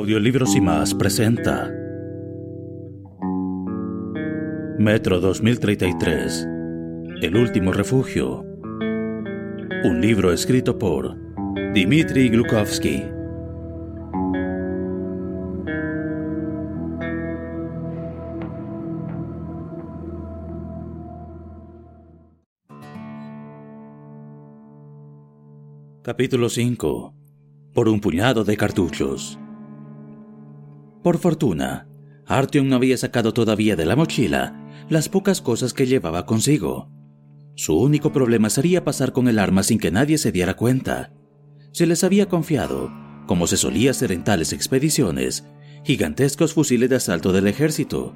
[0.00, 1.70] Audiolibros y más presenta
[4.78, 6.48] Metro 2033
[7.20, 8.42] El último refugio.
[9.84, 11.18] Un libro escrito por
[11.74, 13.04] Dmitry Glukovsky.
[26.02, 27.14] Capítulo 5
[27.74, 29.38] Por un puñado de cartuchos
[31.02, 31.88] por fortuna,
[32.26, 34.56] Artyom no había sacado todavía de la mochila
[34.88, 36.90] las pocas cosas que llevaba consigo.
[37.54, 41.12] Su único problema sería pasar con el arma sin que nadie se diera cuenta.
[41.72, 42.90] Se les había confiado,
[43.26, 45.44] como se solía hacer en tales expediciones,
[45.84, 48.14] gigantescos fusiles de asalto del ejército,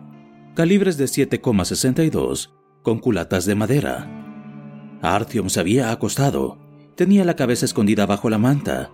[0.54, 2.50] calibres de 7,62,
[2.82, 4.98] con culatas de madera.
[5.02, 6.58] Artyom se había acostado,
[6.96, 8.90] tenía la cabeza escondida bajo la manta.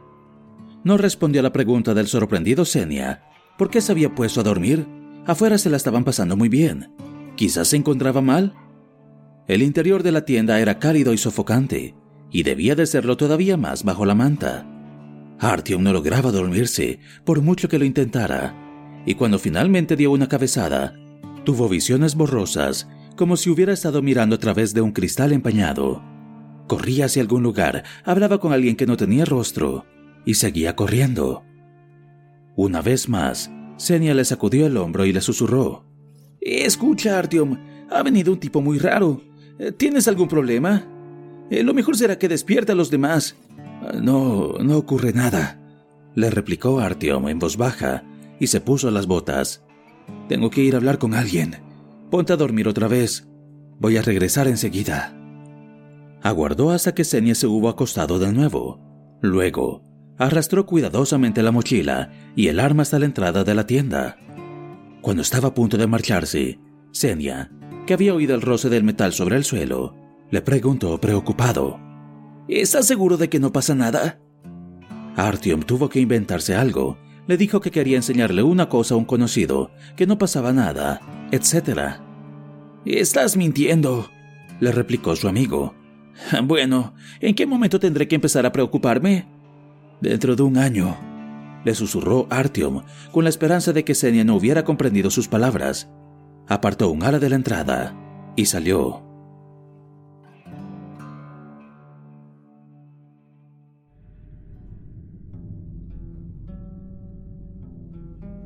[0.85, 3.23] No respondió a la pregunta del sorprendido Senia,
[3.61, 4.87] ¿Por qué se había puesto a dormir?
[5.27, 6.95] Afuera se la estaban pasando muy bien.
[7.37, 8.55] Quizás se encontraba mal.
[9.49, 11.95] El interior de la tienda era cálido y sofocante,
[12.31, 14.67] y debía de serlo todavía más bajo la manta.
[15.39, 20.95] Artyom no lograba dormirse, por mucho que lo intentara, y cuando finalmente dio una cabezada,
[21.45, 26.03] tuvo visiones borrosas, como si hubiera estado mirando a través de un cristal empañado.
[26.67, 29.85] Corría hacia algún lugar, hablaba con alguien que no tenía rostro,
[30.25, 31.43] y seguía corriendo.
[32.57, 35.87] Una vez más, Senia le sacudió el hombro y le susurró.
[36.39, 37.57] Escucha, Artyom,
[37.91, 39.23] ha venido un tipo muy raro.
[39.59, 40.85] Eh, ¿Tienes algún problema?
[41.51, 43.37] Eh, lo mejor será que despierte a los demás.
[43.81, 45.59] Ah, no, no ocurre nada,
[46.15, 48.05] le replicó Artyom en voz baja
[48.39, 49.65] y se puso las botas.
[50.29, 51.57] Tengo que ir a hablar con alguien.
[52.11, 53.29] Ponte a dormir otra vez.
[53.79, 55.17] Voy a regresar enseguida.
[56.23, 58.79] Aguardó hasta que Senia se hubo acostado de nuevo.
[59.23, 59.83] Luego,
[60.21, 64.19] arrastró cuidadosamente la mochila y el arma hasta la entrada de la tienda.
[65.01, 66.61] Cuando estaba a punto de marcharse,
[66.93, 67.51] Senia,
[67.87, 69.97] que había oído el roce del metal sobre el suelo,
[70.31, 71.81] le preguntó preocupado:
[72.49, 74.21] ¿Estás seguro de que no pasa nada?
[75.17, 76.99] Artyom tuvo que inventarse algo.
[77.27, 81.01] Le dijo que quería enseñarle una cosa a un conocido, que no pasaba nada,
[81.33, 82.01] etc.
[82.85, 84.11] Estás mintiendo,
[84.61, 85.75] le replicó su amigo.
[86.45, 89.40] Bueno, ¿en qué momento tendré que empezar a preocuparme?
[90.01, 90.97] Dentro de un año,
[91.65, 95.91] le susurró Artyom con la esperanza de que Senia no hubiera comprendido sus palabras.
[96.49, 97.95] Apartó un ala de la entrada
[98.35, 99.03] y salió.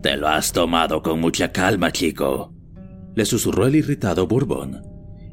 [0.02, 2.52] Te lo has tomado con mucha calma, chico,
[3.14, 4.82] le susurró el irritado Bourbon.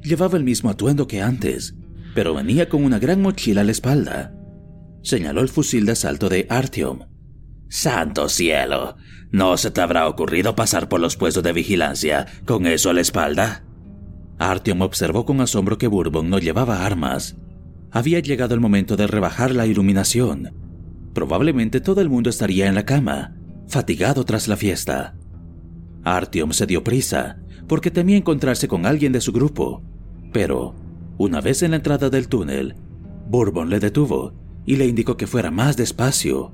[0.02, 1.76] Llevaba el mismo atuendo que antes,
[2.16, 4.34] pero venía con una gran mochila a la espalda
[5.02, 7.00] señaló el fusil de asalto de Artyom.
[7.70, 8.96] ¡Santo cielo!
[9.32, 13.02] ¿No se te habrá ocurrido pasar por los puestos de vigilancia con eso a la
[13.02, 13.64] espalda?
[14.40, 17.38] Artyom observó con asombro que Bourbon no llevaba armas.
[17.92, 20.54] Había llegado el momento de rebajar la iluminación.
[21.14, 23.36] Probablemente todo el mundo estaría en la cama,
[23.68, 25.16] fatigado tras la fiesta.
[26.04, 29.84] Artyom se dio prisa, porque temía encontrarse con alguien de su grupo.
[30.34, 30.76] Pero,
[31.18, 32.76] una vez en la entrada del túnel,
[33.28, 34.34] Bourbon le detuvo
[34.72, 36.54] y le indicó que fuera más despacio.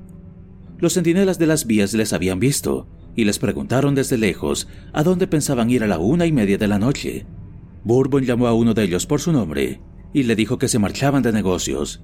[0.80, 5.28] Los centinelas de las vías les habían visto y les preguntaron desde lejos a dónde
[5.28, 7.26] pensaban ir a la una y media de la noche.
[7.84, 9.80] Bourbon llamó a uno de ellos por su nombre
[10.12, 12.02] y le dijo que se marchaban de negocios.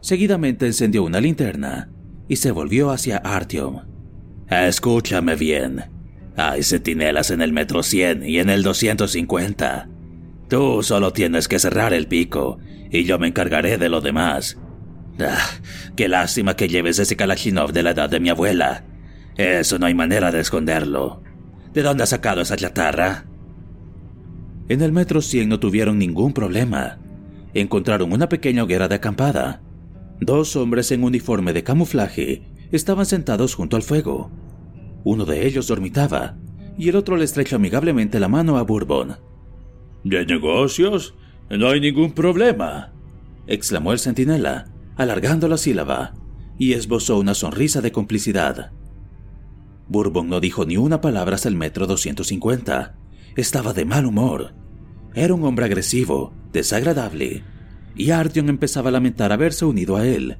[0.00, 1.90] Seguidamente encendió una linterna
[2.28, 3.82] y se volvió hacia Artyom.
[4.48, 5.84] Escúchame bien.
[6.34, 9.90] Hay centinelas en el metro 100 y en el 250.
[10.48, 12.58] Tú solo tienes que cerrar el pico
[12.90, 14.56] y yo me encargaré de lo demás.
[15.20, 15.50] Ah,
[15.96, 18.84] qué lástima que lleves ese Kalashnikov de la edad de mi abuela.
[19.36, 21.22] Eso no hay manera de esconderlo.
[21.72, 23.24] ¿De dónde has sacado esa chatarra?
[24.68, 26.98] En el metro 100 no tuvieron ningún problema.
[27.54, 29.62] Encontraron una pequeña hoguera de acampada.
[30.20, 34.30] Dos hombres en uniforme de camuflaje estaban sentados junto al fuego.
[35.04, 36.36] Uno de ellos dormitaba
[36.78, 39.16] y el otro le estrechó amigablemente la mano a Bourbon.
[40.04, 41.14] ¿De negocios?
[41.50, 42.92] No hay ningún problema,
[43.46, 46.14] exclamó el centinela, alargando la sílaba,
[46.58, 48.72] y esbozó una sonrisa de complicidad.
[49.88, 52.96] Bourbon no dijo ni una palabra hasta el metro 250.
[53.36, 54.54] Estaba de mal humor.
[55.14, 57.44] Era un hombre agresivo, desagradable,
[57.94, 60.38] y Artyom empezaba a lamentar haberse unido a él.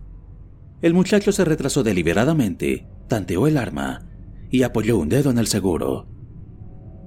[0.81, 4.09] El muchacho se retrasó deliberadamente, tanteó el arma
[4.51, 6.09] y apoyó un dedo en el seguro.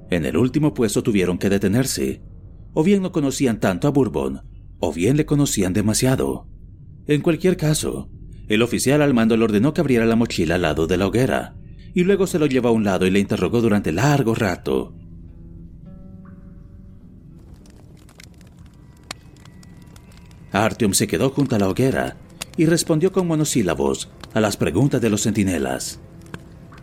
[0.09, 2.21] En el último puesto tuvieron que detenerse.
[2.73, 4.43] O bien no conocían tanto a Bourbon,
[4.79, 6.47] o bien le conocían demasiado.
[7.07, 8.09] En cualquier caso,
[8.47, 11.55] el oficial al mando le ordenó que abriera la mochila al lado de la hoguera,
[11.93, 14.95] y luego se lo llevó a un lado y le interrogó durante largo rato.
[20.51, 22.17] Artyom se quedó junto a la hoguera
[22.57, 25.99] y respondió con monosílabos a las preguntas de los centinelas.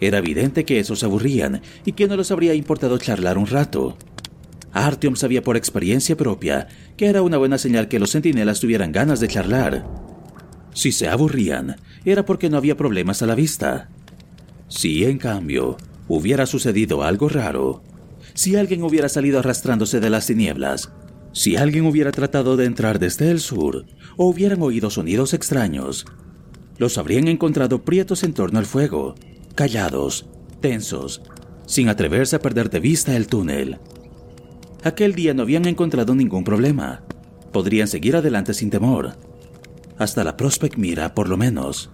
[0.01, 3.97] Era evidente que esos se aburrían y que no les habría importado charlar un rato.
[4.73, 9.21] Artyom sabía por experiencia propia que era una buena señal que los centinelas tuvieran ganas
[9.21, 10.12] de charlar.
[10.75, 13.89] Si se aburrían, era porque no había problemas a la vista.
[14.69, 15.77] Si, en cambio,
[16.09, 17.83] hubiera sucedido algo raro,
[18.35, 20.91] si alguien hubiera salido arrastrándose de las tinieblas,
[21.33, 23.87] si alguien hubiera tratado de entrar desde el sur
[24.17, 26.07] o hubieran oído sonidos extraños,
[26.79, 29.15] los habrían encontrado prietos en torno al fuego,
[29.55, 30.27] callados,
[30.61, 31.23] tensos,
[31.67, 33.79] sin atreverse a perder de vista el túnel.
[34.83, 37.03] Aquel día no habían encontrado ningún problema.
[37.53, 39.17] Podrían seguir adelante sin temor.
[40.03, 41.89] Hasta la Prospect Mira, por lo menos.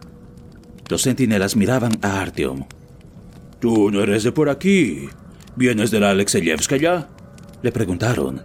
[0.89, 2.65] Los centinelas miraban a Artyom.
[3.61, 5.11] ¿Tú no eres de por aquí?
[5.57, 6.17] ¿Vienes de la
[6.81, 7.11] ya?
[7.61, 8.41] Le preguntaron.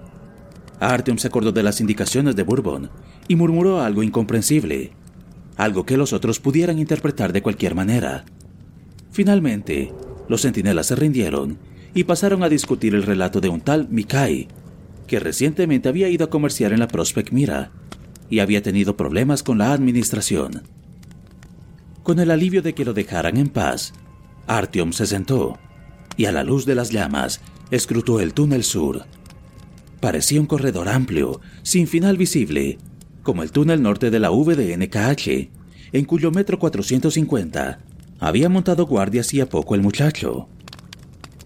[0.82, 2.90] Artyom se acordó de las indicaciones de Bourbon
[3.30, 4.92] y murmuró algo incomprensible,
[5.56, 8.26] algo que los otros pudieran interpretar de cualquier manera.
[9.12, 9.94] Finalmente,
[10.28, 11.58] los centinelas se rindieron
[11.94, 14.50] y pasaron a discutir el relato de un tal Mikai,
[15.08, 17.72] que recientemente había ido a comerciar en la Prospect Mira
[18.34, 20.64] y había tenido problemas con la administración.
[22.02, 23.94] Con el alivio de que lo dejaran en paz,
[24.48, 25.60] Artyom se sentó
[26.18, 29.06] y a la luz de las llamas escrutó el túnel sur.
[30.00, 32.80] Parecía un corredor amplio, sin final visible,
[33.22, 35.52] como el túnel norte de la VDNKH,
[35.92, 37.82] en cuyo metro 450
[38.20, 40.50] había montado guardia hacía poco el muchacho.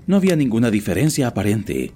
[0.05, 1.91] No había ninguna diferencia aparente,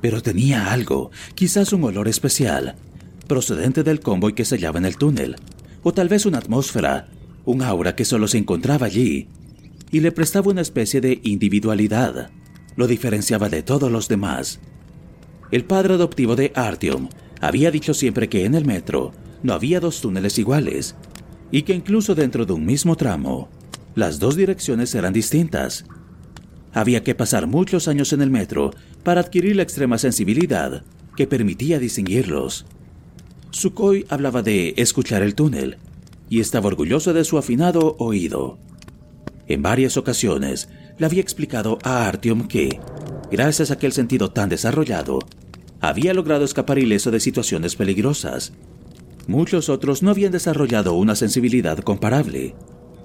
[0.00, 2.74] pero tenía algo, quizás un olor especial,
[3.24, 5.36] procedente del convoy que se hallaba en el túnel,
[5.82, 7.08] o tal vez una atmósfera,
[7.44, 9.28] un aura que solo se encontraba allí,
[9.90, 12.30] y le prestaba una especie de individualidad.
[12.76, 14.60] Lo diferenciaba de todos los demás.
[15.50, 17.08] El padre adoptivo de Artyom
[17.40, 19.12] había dicho siempre que en el metro
[19.42, 20.96] no había dos túneles iguales
[21.52, 23.48] y que incluso dentro de un mismo tramo,
[23.94, 25.84] las dos direcciones eran distintas.
[26.72, 28.72] Había que pasar muchos años en el metro
[29.04, 30.82] para adquirir la extrema sensibilidad
[31.16, 32.66] que permitía distinguirlos.
[33.54, 35.76] Sukhoi hablaba de escuchar el túnel
[36.28, 38.58] y estaba orgulloso de su afinado oído.
[39.46, 40.68] En varias ocasiones
[40.98, 42.80] le había explicado a Artyom que,
[43.30, 45.20] gracias a aquel sentido tan desarrollado,
[45.80, 48.52] había logrado escapar ileso de situaciones peligrosas.
[49.28, 52.56] Muchos otros no habían desarrollado una sensibilidad comparable,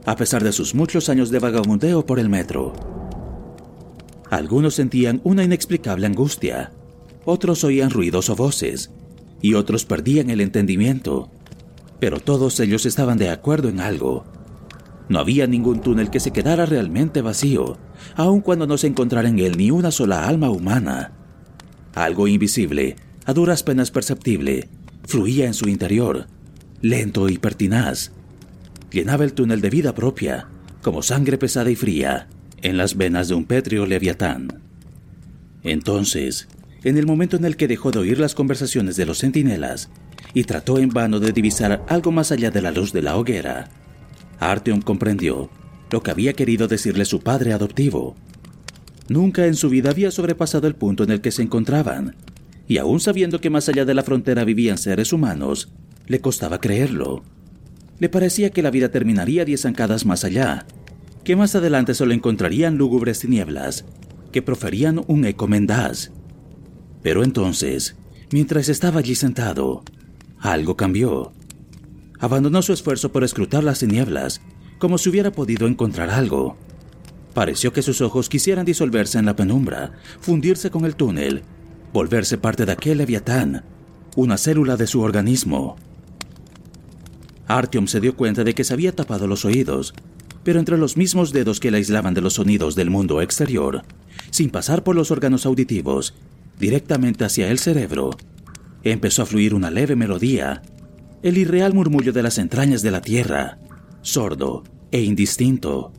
[0.06, 2.74] a pesar de sus muchos años de vagabundeo por el metro.
[4.32, 6.72] Algunos sentían una inexplicable angustia,
[7.24, 8.90] otros oían ruidos o voces,
[9.42, 11.30] y otros perdían el entendimiento.
[12.00, 14.26] Pero todos ellos estaban de acuerdo en algo.
[15.10, 17.78] No había ningún túnel que se quedara realmente vacío,
[18.16, 21.14] aun cuando no se encontrara en él ni una sola alma humana.
[21.96, 24.70] Algo invisible, a duras penas perceptible,
[25.06, 26.28] fluía en su interior,
[26.82, 28.12] lento y pertinaz.
[28.92, 30.48] Llenaba el túnel de vida propia,
[30.82, 32.28] como sangre pesada y fría,
[32.62, 34.62] en las venas de un pétreo leviatán.
[35.64, 36.48] Entonces,
[36.84, 39.90] en el momento en el que dejó de oír las conversaciones de los centinelas
[40.34, 43.70] y trató en vano de divisar algo más allá de la luz de la hoguera,
[44.40, 45.50] Artyom comprendió
[45.92, 48.16] lo que había querido decirle su padre adoptivo.
[49.10, 52.16] Nunca en su vida había sobrepasado el punto en el que se encontraban,
[52.68, 55.70] y aún sabiendo que más allá de la frontera vivían seres humanos,
[56.08, 57.24] le costaba creerlo.
[57.98, 60.66] Le parecía que la vida terminaría diez zancadas más allá,
[61.24, 63.86] que más adelante solo encontrarían lúgubres tinieblas,
[64.32, 66.12] que proferían un eco mendaz.
[67.02, 67.96] Pero entonces,
[68.32, 69.84] mientras estaba allí sentado,
[70.40, 71.32] algo cambió.
[72.20, 74.42] Abandonó su esfuerzo por escrutar las tinieblas,
[74.78, 76.58] como si hubiera podido encontrar algo.
[77.34, 81.44] Pareció que sus ojos quisieran disolverse en la penumbra, fundirse con el túnel,
[81.94, 83.64] volverse parte de aquel leviatán,
[84.16, 85.78] una célula de su organismo.
[87.48, 89.94] Artyom se dio cuenta de que se había tapado los oídos,
[90.44, 93.84] pero entre los mismos dedos que le aislaban de los sonidos del mundo exterior,
[94.32, 96.14] sin pasar por los órganos auditivos,
[96.60, 98.12] directamente hacia el cerebro,
[98.84, 100.62] empezó a fluir una leve melodía,
[101.24, 103.58] el irreal murmullo de las entrañas de la tierra,
[104.02, 105.92] sordo e indistinto.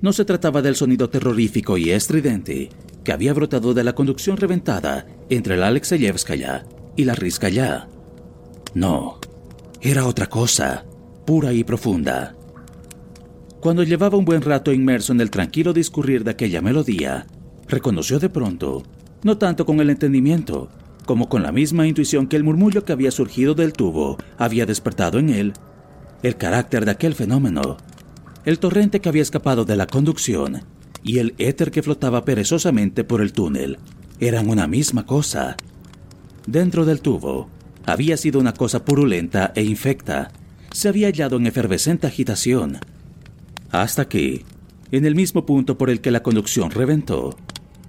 [0.00, 2.70] No se trataba del sonido terrorífico y estridente
[3.02, 6.66] que había brotado de la conducción reventada entre la Alexeyevskaya
[6.96, 7.88] y la Rizkaya.
[8.74, 9.18] No,
[9.80, 10.84] era otra cosa,
[11.26, 12.34] pura y profunda.
[13.60, 17.26] Cuando llevaba un buen rato inmerso en el tranquilo discurrir de aquella melodía,
[17.66, 18.82] reconoció de pronto,
[19.24, 20.68] no tanto con el entendimiento,
[21.06, 25.18] como con la misma intuición que el murmullo que había surgido del tubo había despertado
[25.18, 25.52] en él,
[26.22, 27.78] el carácter de aquel fenómeno,
[28.44, 30.62] el torrente que había escapado de la conducción
[31.02, 33.78] y el éter que flotaba perezosamente por el túnel.
[34.20, 35.56] Eran una misma cosa.
[36.46, 37.48] Dentro del tubo
[37.86, 40.30] había sido una cosa purulenta e infecta,
[40.72, 42.78] se había hallado en efervescente agitación,
[43.70, 44.44] hasta que,
[44.90, 47.36] en el mismo punto por el que la conducción reventó,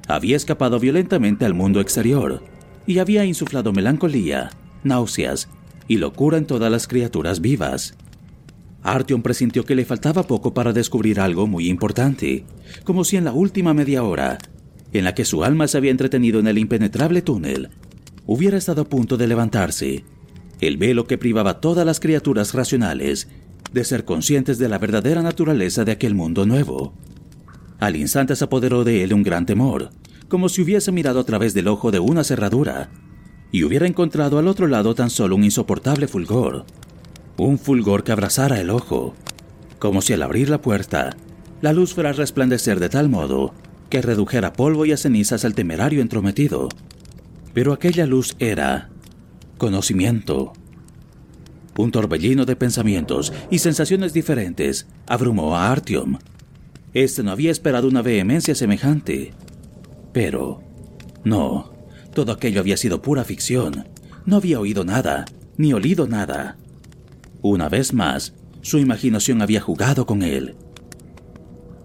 [0.07, 2.43] había escapado violentamente al mundo exterior
[2.87, 4.51] y había insuflado melancolía,
[4.83, 5.49] náuseas
[5.87, 7.95] y locura en todas las criaturas vivas.
[8.83, 12.45] Artyom presintió que le faltaba poco para descubrir algo muy importante,
[12.83, 14.37] como si en la última media hora,
[14.93, 17.69] en la que su alma se había entretenido en el impenetrable túnel,
[18.27, 20.05] hubiera estado a punto de levantarse,
[20.61, 23.27] el velo que privaba a todas las criaturas racionales
[23.73, 26.93] de ser conscientes de la verdadera naturaleza de aquel mundo nuevo.
[27.79, 29.89] Al instante se apoderó de él un gran temor,
[30.27, 32.89] como si hubiese mirado a través del ojo de una cerradura
[33.51, 36.65] y hubiera encontrado al otro lado tan solo un insoportable fulgor,
[37.37, 39.13] un fulgor que abrazara el ojo,
[39.79, 41.15] como si al abrir la puerta,
[41.61, 43.53] la luz fuera a resplandecer de tal modo
[43.89, 46.69] que redujera polvo y a cenizas al temerario entrometido.
[47.53, 48.89] Pero aquella luz era
[49.57, 50.53] conocimiento.
[51.77, 56.17] Un torbellino de pensamientos y sensaciones diferentes abrumó a Artyom.
[56.95, 59.33] Este no había esperado una vehemencia semejante.
[60.13, 60.61] Pero,
[61.25, 61.73] no,
[62.13, 63.85] todo aquello había sido pura ficción.
[64.25, 65.25] No había oído nada,
[65.57, 66.57] ni olido nada.
[67.41, 70.55] Una vez más, su imaginación había jugado con él.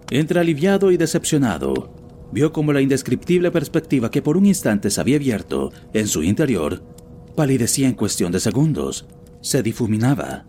[0.09, 1.93] Entre aliviado y decepcionado,
[2.31, 6.81] vio como la indescriptible perspectiva que por un instante se había abierto en su interior
[7.35, 9.07] palidecía en cuestión de segundos,
[9.41, 10.45] se difuminaba,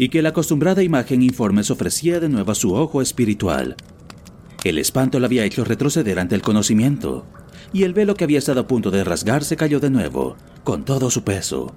[0.00, 3.76] y que la acostumbrada imagen informe se ofrecía de nuevo a su ojo espiritual.
[4.64, 7.26] El espanto le había hecho retroceder ante el conocimiento,
[7.74, 11.10] y el velo que había estado a punto de rasgarse cayó de nuevo, con todo
[11.10, 11.74] su peso,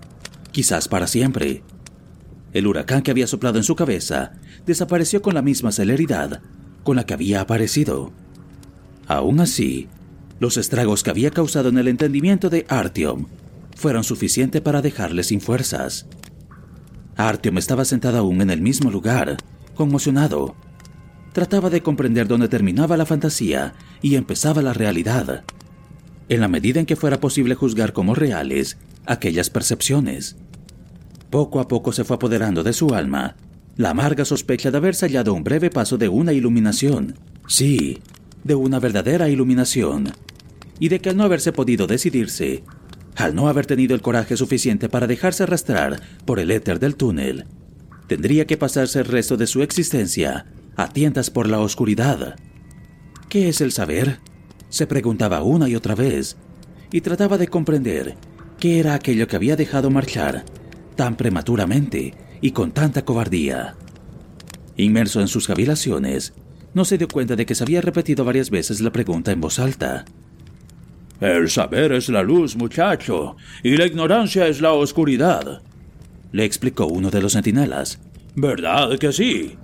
[0.54, 1.64] quizás para siempre.
[2.54, 4.32] El huracán que había soplado en su cabeza
[4.66, 6.42] desapareció con la misma celeridad
[6.84, 8.14] con la que había aparecido.
[9.06, 9.90] Aún así,
[10.40, 13.26] los estragos que había causado en el entendimiento de Artyom
[13.76, 16.08] fueron suficientes para dejarle sin fuerzas.
[17.16, 19.38] Artyom estaba sentado aún en el mismo lugar,
[19.76, 20.56] conmocionado,
[21.34, 25.44] trataba de comprender dónde terminaba la fantasía y empezaba la realidad,
[26.30, 30.36] en la medida en que fuera posible juzgar como reales aquellas percepciones.
[31.30, 33.36] Poco a poco se fue apoderando de su alma
[33.76, 37.16] la amarga sospecha de haberse hallado un breve paso de una iluminación,
[37.48, 38.00] sí,
[38.44, 40.12] de una verdadera iluminación,
[40.80, 42.64] y de que al no haberse podido decidirse,
[43.16, 47.46] al no haber tenido el coraje suficiente para dejarse arrastrar por el éter del túnel,
[48.08, 52.36] tendría que pasarse el resto de su existencia a tientas por la oscuridad.
[53.30, 54.20] ¿Qué es el saber?
[54.70, 56.38] Se preguntaba una y otra vez,
[56.92, 58.16] y trataba de comprender
[58.60, 60.46] qué era aquello que había dejado marchar
[60.96, 63.76] tan prematuramente y con tanta cobardía.
[64.78, 66.34] Inmerso en sus cavilaciones,
[66.74, 69.60] no se dio cuenta de que se había repetido varias veces la pregunta en voz
[69.60, 70.06] alta.
[71.20, 75.62] El saber es la luz, muchacho, y la ignorancia es la oscuridad,
[76.34, 78.00] le explicó uno de los centinelas.
[78.36, 79.56] ¿Verdad que sí?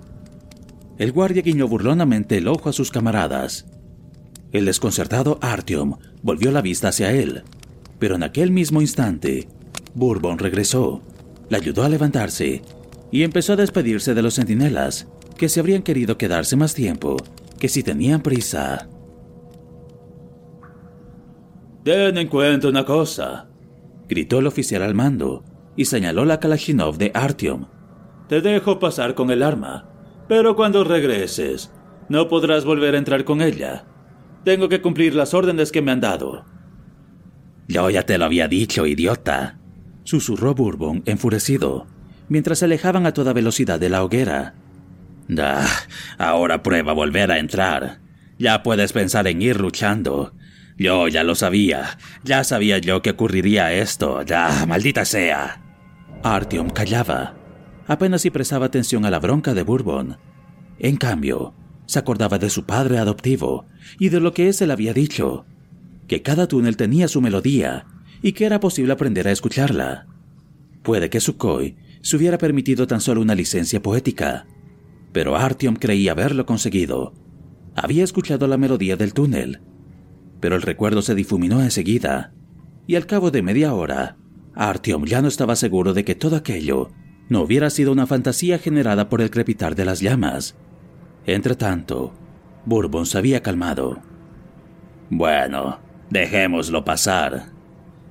[0.98, 3.66] El guardia guiñó burlonamente el ojo a sus camaradas.
[4.52, 7.42] El desconcertado Artyom volvió la vista hacia él,
[7.98, 9.48] pero en aquel mismo instante,
[9.94, 11.02] Bourbon regresó,
[11.48, 12.62] le ayudó a levantarse
[13.10, 17.16] y empezó a despedirse de los centinelas, que se habrían querido quedarse más tiempo
[17.58, 18.88] que si tenían prisa.
[21.84, 23.48] Ten en cuenta una cosa,
[24.08, 25.44] gritó el oficial al mando
[25.76, 27.66] y señaló la Kalashnikov de Artyom.
[28.28, 29.88] Te dejo pasar con el arma,
[30.28, 31.72] pero cuando regreses,
[32.08, 33.86] no podrás volver a entrar con ella.
[34.44, 36.44] Tengo que cumplir las órdenes que me han dado.
[37.66, 39.58] Yo ya te lo había dicho, idiota,
[40.04, 41.86] susurró Bourbon enfurecido,
[42.28, 44.54] mientras se alejaban a toda velocidad de la hoguera.
[45.28, 45.64] Da,
[46.18, 48.00] ahora prueba volver a entrar.
[48.38, 50.32] Ya puedes pensar en ir luchando.
[50.80, 51.98] Yo ya lo sabía.
[52.24, 54.22] Ya sabía yo que ocurriría esto.
[54.22, 55.62] Ya, maldita sea.
[56.22, 57.36] Artyom callaba
[57.90, 60.16] apenas si prestaba atención a la bronca de Bourbon.
[60.78, 61.54] En cambio,
[61.86, 63.66] se acordaba de su padre adoptivo
[63.98, 65.44] y de lo que éste le había dicho,
[66.06, 67.86] que cada túnel tenía su melodía
[68.22, 70.06] y que era posible aprender a escucharla.
[70.84, 74.46] Puede que Sukhoi se hubiera permitido tan solo una licencia poética,
[75.12, 77.12] pero Artyom creía haberlo conseguido.
[77.74, 79.60] Había escuchado la melodía del túnel,
[80.40, 82.32] pero el recuerdo se difuminó enseguida,
[82.86, 84.16] y al cabo de media hora,
[84.54, 86.90] Artyom ya no estaba seguro de que todo aquello
[87.28, 90.56] no hubiera sido una fantasía generada por el crepitar de las llamas.
[91.24, 92.12] Entretanto,
[92.66, 94.02] Bourbon se había calmado.
[95.10, 95.78] Bueno,
[96.10, 97.52] dejémoslo pasar.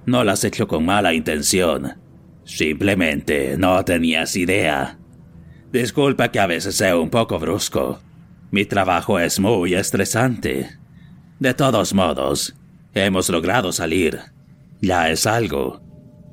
[0.06, 1.98] No lo has hecho con mala intención.
[2.46, 4.98] Simplemente no tenías idea.
[5.72, 8.00] Disculpa que a veces sea un poco brusco.
[8.52, 10.80] Mi trabajo es muy estresante.
[11.40, 12.54] De todos modos,
[12.94, 14.20] hemos logrado salir.
[14.82, 15.82] Ya es algo.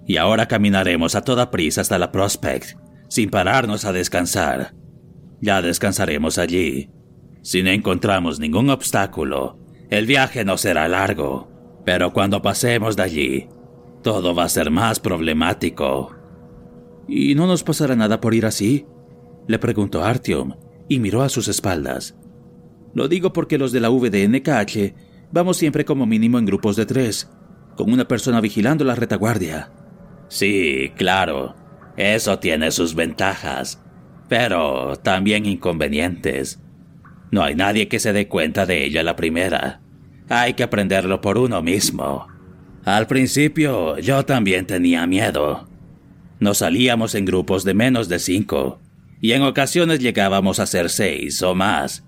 [0.05, 2.77] Y ahora caminaremos a toda prisa hasta la Prospect,
[3.09, 4.75] sin pararnos a descansar.
[5.41, 6.91] Ya descansaremos allí.
[7.43, 9.59] Si no encontramos ningún obstáculo,
[9.91, 11.49] el viaje no será largo.
[11.85, 13.49] Pero cuando pasemos de allí,
[14.03, 16.17] todo va a ser más problemático.
[17.07, 18.87] ¿Y no nos pasará nada por ir así?
[19.47, 20.55] Le preguntó Artyom
[20.89, 22.17] y miró a sus espaldas.
[22.97, 24.95] Lo digo porque los de la VDNKH
[25.31, 27.31] vamos siempre como mínimo en grupos de tres,
[27.77, 29.71] con una persona vigilando la retaguardia.
[30.29, 31.55] Sí, claro,
[31.99, 33.83] eso tiene sus ventajas,
[34.31, 36.59] pero también inconvenientes.
[37.31, 39.83] No hay nadie que se dé cuenta de ello la primera.
[40.31, 42.29] Hay que aprenderlo por uno mismo.
[42.87, 45.69] Al principio yo también tenía miedo.
[46.41, 48.81] Nos salíamos en grupos de menos de cinco,
[49.21, 52.03] y en ocasiones llegábamos a ser seis o más.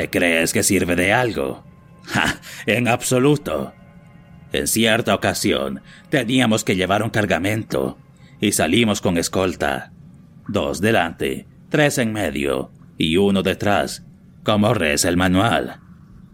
[0.00, 1.62] ¿Te crees que sirve de algo?
[2.06, 2.40] ¡Ja!
[2.64, 3.74] En absoluto.
[4.50, 7.98] En cierta ocasión teníamos que llevar un cargamento
[8.40, 9.92] y salimos con escolta.
[10.48, 14.06] Dos delante, tres en medio y uno detrás,
[14.42, 15.80] como reza el manual.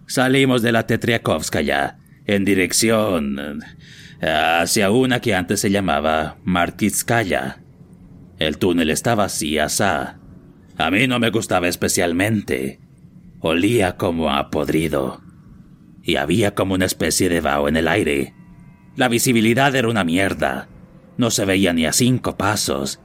[0.06, 3.64] Salimos de la Tetriakovskaya en dirección
[4.22, 7.64] hacia una que antes se llamaba Martitskaya.
[8.38, 10.20] El túnel estaba así asá.
[10.78, 12.85] A mí no me gustaba especialmente.
[13.46, 15.20] Olía como a podrido.
[16.02, 18.34] Y había como una especie de vaho en el aire.
[18.96, 20.68] La visibilidad era una mierda.
[21.16, 23.00] No se veía ni a cinco pasos.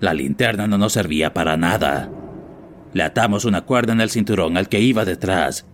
[0.00, 2.10] La linterna no nos servía para nada.
[2.92, 5.66] Le atamos una cuerda en el cinturón al que iba detrás.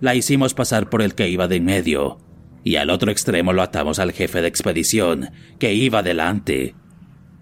[0.00, 2.18] La hicimos pasar por el que iba de en medio.
[2.62, 6.74] Y al otro extremo lo atamos al jefe de expedición, que iba delante.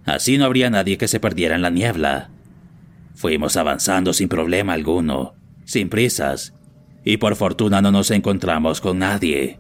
[0.04, 2.30] Así no habría nadie que se perdiera en la niebla.
[3.14, 6.54] Fuimos avanzando sin problema alguno, sin prisas,
[7.04, 9.58] y por fortuna no nos encontramos con nadie.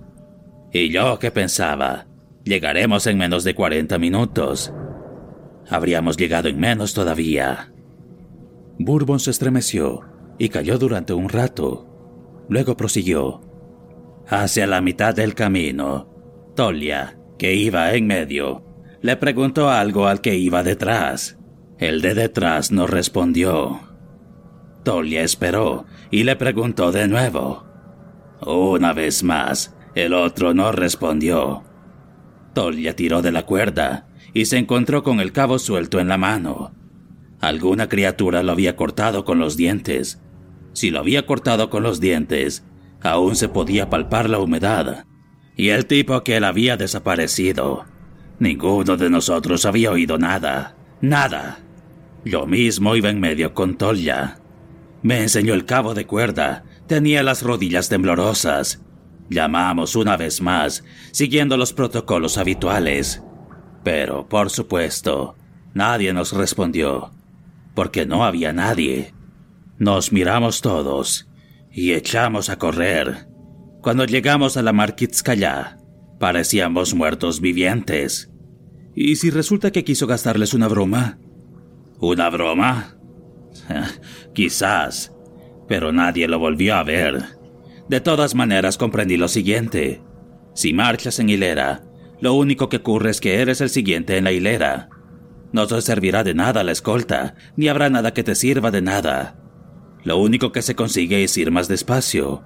[0.72, 2.06] Y yo que pensaba,
[2.44, 4.72] llegaremos en menos de 40 minutos.
[5.68, 7.72] Habríamos llegado en menos todavía.
[8.78, 10.02] Bourbon se estremeció
[10.38, 11.86] y cayó durante un rato.
[12.48, 13.40] Luego prosiguió.
[14.26, 16.08] Hacia la mitad del camino,
[16.56, 18.64] Tolia, que iba en medio,
[19.00, 21.38] le preguntó algo al que iba detrás.
[21.78, 23.93] El de detrás no respondió.
[24.84, 27.64] Tolia esperó y le preguntó de nuevo.
[28.40, 31.64] Una vez más, el otro no respondió.
[32.52, 36.72] Tolia tiró de la cuerda y se encontró con el cabo suelto en la mano.
[37.40, 40.20] Alguna criatura lo había cortado con los dientes.
[40.72, 42.64] Si lo había cortado con los dientes,
[43.02, 45.06] aún se podía palpar la humedad.
[45.56, 47.86] Y el tipo que él había desaparecido
[48.38, 51.60] Ninguno de nosotros había oído nada, nada.
[52.24, 54.40] Lo mismo iba en medio con Tolia.
[55.04, 58.82] Me enseñó el cabo de cuerda, tenía las rodillas temblorosas.
[59.30, 63.22] Llamamos una vez más, siguiendo los protocolos habituales.
[63.84, 65.36] Pero, por supuesto,
[65.74, 67.12] nadie nos respondió,
[67.76, 69.14] porque no había nadie.
[69.78, 71.28] Nos miramos todos
[71.70, 73.28] y echamos a correr.
[73.80, 75.78] Cuando llegamos a la Markitskaya,
[76.18, 78.30] Parecíamos muertos vivientes.
[78.94, 81.18] ¿Y si resulta que quiso gastarles una broma?
[81.98, 82.96] ¿Una broma?
[84.34, 85.12] Quizás,
[85.68, 87.24] pero nadie lo volvió a ver.
[87.88, 90.02] De todas maneras comprendí lo siguiente.
[90.54, 91.82] Si marchas en hilera,
[92.20, 94.88] lo único que ocurre es que eres el siguiente en la hilera.
[95.52, 99.36] No te servirá de nada la escolta, ni habrá nada que te sirva de nada.
[100.02, 102.42] Lo único que se consigue es ir más despacio.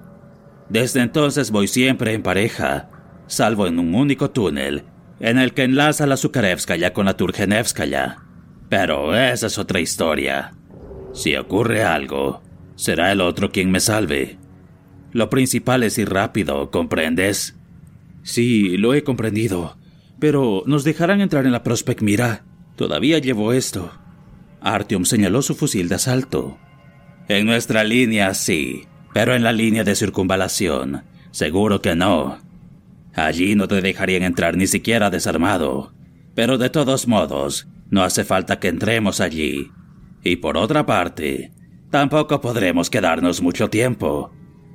[0.69, 2.89] Desde entonces voy siempre en pareja,
[3.27, 4.83] salvo en un único túnel,
[5.19, 8.17] en el que enlaza la Zukarevskaya con la Turgenevskaya.
[8.69, 10.53] Pero esa es otra historia.
[11.13, 12.41] Si ocurre algo,
[12.75, 14.37] será el otro quien me salve.
[15.11, 17.55] Lo principal es ir rápido, ¿comprendes?
[18.23, 19.77] Sí, lo he comprendido.
[20.19, 22.43] Pero nos dejarán entrar en la Prospect Mira.
[22.75, 23.91] Todavía llevo esto.
[24.61, 26.57] Artyom señaló su fusil de asalto.
[27.27, 32.39] En nuestra línea sí, pero en la línea de circunvalación, seguro que no.
[33.13, 35.93] Allí no te dejarían entrar ni siquiera desarmado.
[36.35, 39.71] Pero de todos modos, no hace falta que entremos allí.
[40.23, 41.51] Y por otra parte,
[41.89, 44.31] tampoco podremos quedarnos mucho tiempo.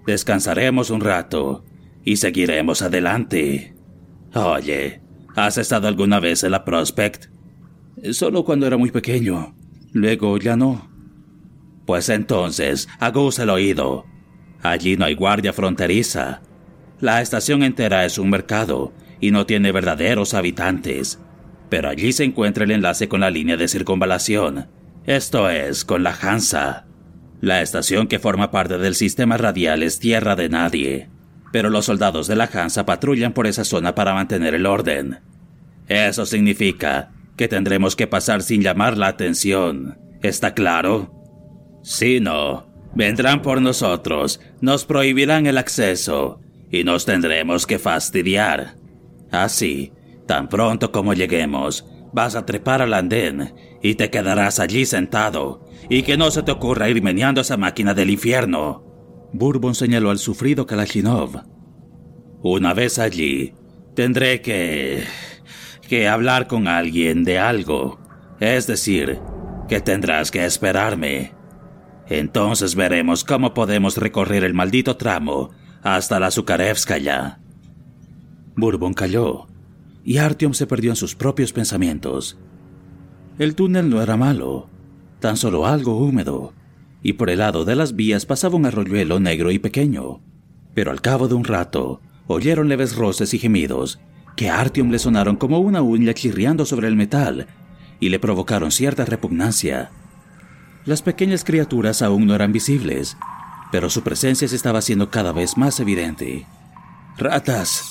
[0.06, 1.64] Descansaremos un rato
[2.04, 3.74] y seguiremos adelante.
[4.34, 5.00] Oye,
[5.34, 7.26] ¿has estado alguna vez en la Prospect?
[8.12, 9.54] Solo cuando era muy pequeño.
[9.92, 10.90] Luego ya no.
[11.86, 14.06] Pues entonces, aguza el oído.
[14.62, 16.42] Allí no hay guardia fronteriza.
[17.00, 21.20] La estación entera es un mercado y no tiene verdaderos habitantes.
[21.68, 24.68] Pero allí se encuentra el enlace con la línea de circunvalación,
[25.06, 26.86] esto es, con la Hansa.
[27.40, 31.10] La estación que forma parte del sistema radial es tierra de nadie,
[31.52, 35.20] pero los soldados de la Hansa patrullan por esa zona para mantener el orden.
[35.88, 39.98] Eso significa que tendremos que pasar sin llamar la atención.
[40.22, 41.12] ¿Está claro?
[41.82, 46.40] Si no, vendrán por nosotros, nos prohibirán el acceso
[46.70, 48.76] y nos tendremos que fastidiar.
[49.30, 49.92] Así,
[50.26, 53.52] tan pronto como lleguemos, vas a trepar al andén
[53.84, 57.92] y te quedarás allí sentado, y que no se te ocurra ir meneando esa máquina
[57.92, 58.82] del infierno.
[59.34, 61.42] Bourbon señaló al sufrido Kalashnikov.
[62.42, 63.52] Una vez allí,
[63.94, 65.04] tendré que...
[65.86, 68.00] que hablar con alguien de algo.
[68.40, 69.20] Es decir,
[69.68, 71.34] que tendrás que esperarme.
[72.08, 75.50] Entonces veremos cómo podemos recorrer el maldito tramo
[75.82, 77.38] hasta la Zukarevskaya.
[78.56, 79.46] Bourbon calló
[80.02, 82.38] y Artyom se perdió en sus propios pensamientos.
[83.36, 84.68] El túnel no era malo,
[85.18, 86.52] tan solo algo húmedo,
[87.02, 90.20] y por el lado de las vías pasaba un arroyuelo negro y pequeño.
[90.72, 93.98] Pero al cabo de un rato, oyeron leves roces y gemidos,
[94.36, 97.48] que a Artyom le sonaron como una uña chirriando sobre el metal,
[97.98, 99.90] y le provocaron cierta repugnancia.
[100.84, 103.16] Las pequeñas criaturas aún no eran visibles,
[103.72, 106.46] pero su presencia se estaba haciendo cada vez más evidente.
[107.18, 107.82] ¡Ratas!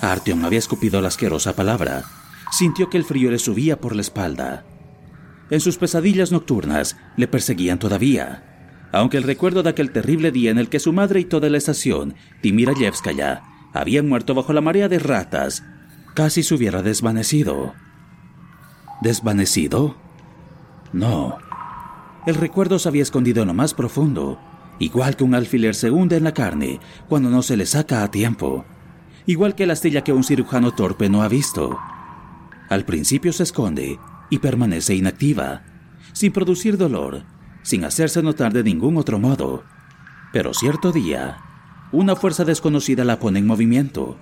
[0.00, 2.04] Artyom había escupido la asquerosa palabra.
[2.56, 4.64] Sintió que el frío le subía por la espalda.
[5.50, 10.58] En sus pesadillas nocturnas le perseguían todavía, aunque el recuerdo de aquel terrible día en
[10.58, 15.00] el que su madre y toda la estación, Timirayevskaya, habían muerto bajo la marea de
[15.00, 15.64] ratas,
[16.14, 17.74] casi se hubiera desvanecido.
[19.02, 19.96] ¿Desvanecido?
[20.92, 21.38] No.
[22.24, 24.38] El recuerdo se había escondido en lo más profundo,
[24.78, 28.12] igual que un alfiler se hunde en la carne cuando no se le saca a
[28.12, 28.64] tiempo
[29.26, 31.78] igual que la astilla que un cirujano torpe no ha visto.
[32.68, 33.98] Al principio se esconde
[34.30, 35.62] y permanece inactiva,
[36.12, 37.24] sin producir dolor,
[37.62, 39.64] sin hacerse notar de ningún otro modo.
[40.32, 41.38] Pero cierto día,
[41.92, 44.16] una fuerza desconocida la pone en movimiento,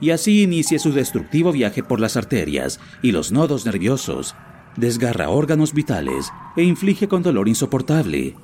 [0.00, 4.34] y así inicia su destructivo viaje por las arterias y los nodos nerviosos,
[4.76, 8.36] desgarra órganos vitales e inflige con dolor insoportable.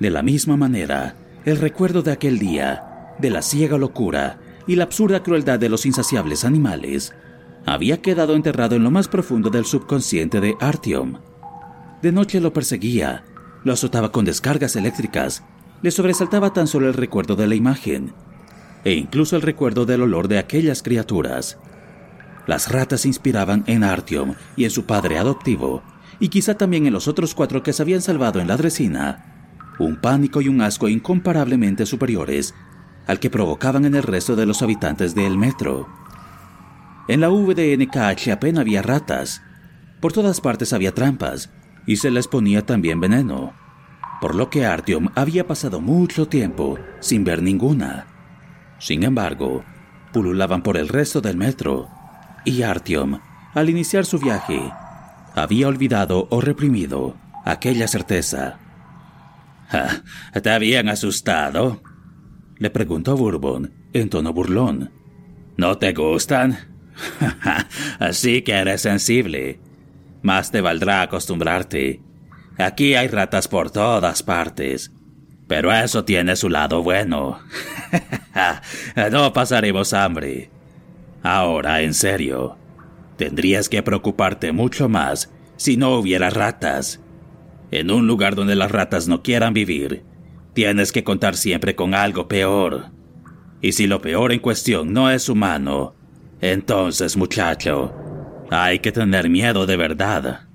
[0.00, 4.84] De la misma manera, el recuerdo de aquel día, de la ciega locura y la
[4.84, 7.14] absurda crueldad de los insaciables animales,
[7.66, 11.18] había quedado enterrado en lo más profundo del subconsciente de Artyom.
[12.00, 13.24] De noche lo perseguía,
[13.64, 15.42] lo azotaba con descargas eléctricas,
[15.82, 18.14] le sobresaltaba tan solo el recuerdo de la imagen,
[18.84, 21.58] e incluso el recuerdo del olor de aquellas criaturas.
[22.46, 25.82] Las ratas inspiraban en Artyom y en su padre adoptivo,
[26.20, 30.00] y quizá también en los otros cuatro que se habían salvado en la dresina, un
[30.00, 32.54] pánico y un asco incomparablemente superiores
[33.06, 36.05] al que provocaban en el resto de los habitantes del metro.
[37.08, 39.42] En la VDNKH apenas había ratas.
[40.00, 41.50] Por todas partes había trampas
[41.86, 43.54] y se les ponía también veneno,
[44.20, 48.06] por lo que Artyom había pasado mucho tiempo sin ver ninguna.
[48.78, 49.64] Sin embargo,
[50.12, 51.88] pululaban por el resto del metro
[52.44, 53.20] y Artyom,
[53.54, 54.72] al iniciar su viaje,
[55.34, 58.58] había olvidado o reprimido aquella certeza.
[60.42, 61.82] ¿Te habían asustado?
[62.56, 64.90] Le preguntó Bourbon en tono burlón.
[65.56, 66.75] ¿No te gustan?
[67.98, 69.60] Así que eres sensible.
[70.22, 72.00] Más te valdrá acostumbrarte.
[72.58, 74.92] Aquí hay ratas por todas partes.
[75.46, 77.38] Pero eso tiene su lado bueno.
[79.12, 80.50] no pasaremos hambre.
[81.22, 82.58] Ahora, en serio,
[83.16, 87.00] tendrías que preocuparte mucho más si no hubiera ratas.
[87.70, 90.04] En un lugar donde las ratas no quieran vivir,
[90.56, 92.86] Tienes que contar siempre con algo peor.
[93.60, 95.94] Y si lo peor en cuestión no es humano,
[96.40, 97.94] entonces muchacho,
[98.50, 100.48] hay que tener miedo de verdad.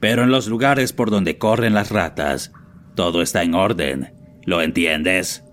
[0.00, 2.52] Pero en los lugares por donde corren las ratas,
[2.94, 4.14] todo está en orden.
[4.44, 5.44] ¿Lo entiendes?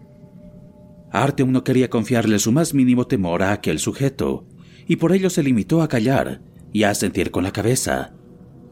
[1.12, 4.46] Artyom no quería confiarle su más mínimo temor a aquel sujeto,
[4.88, 8.14] y por ello se limitó a callar y a sentir con la cabeza.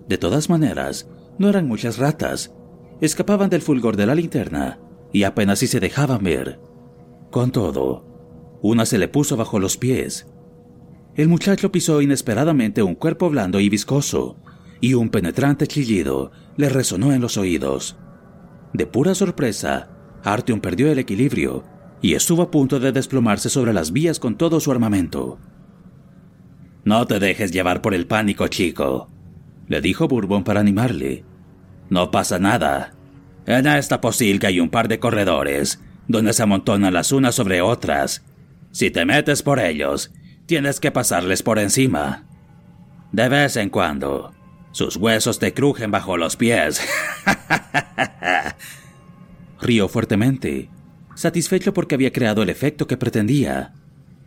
[0.08, 2.54] De todas maneras, no eran muchas ratas.
[3.02, 4.80] Escapaban del fulgor de la linterna
[5.12, 6.60] y apenas si se dejaban ver.
[7.32, 8.12] Con todo,
[8.62, 10.26] Una se le puso bajo los pies.
[11.16, 14.38] El muchacho pisó inesperadamente un cuerpo blando y viscoso,
[14.82, 17.96] y un penetrante chillido le resonó en los oídos.
[18.74, 19.90] De pura sorpresa,
[20.24, 21.64] Artyom perdió el equilibrio
[22.02, 25.38] y estuvo a punto de desplomarse sobre las vías con todo su armamento.
[26.84, 29.08] No te dejes llevar por el pánico, chico,
[29.68, 31.24] le dijo Bourbon para animarle.
[31.90, 32.94] No pasa nada.
[33.46, 38.24] En esta posilga hay un par de corredores, donde se amontonan las unas sobre otras.
[38.72, 40.12] Si te metes por ellos,
[40.54, 42.26] tienes que pasarles por encima.
[43.12, 44.36] De vez en cuando,
[44.72, 46.80] sus huesos te crujen bajo los pies.
[49.60, 50.70] Rió fuertemente,
[51.16, 53.74] satisfecho porque había creado el efecto que pretendía.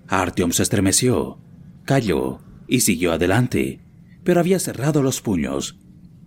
[0.09, 1.39] Artyom se estremeció,
[1.85, 3.79] calló y siguió adelante,
[4.25, 5.79] pero había cerrado los puños.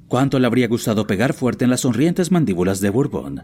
[0.08, 3.44] Cuánto le habría gustado pegar fuerte en las sonrientes mandíbulas de Bourbon.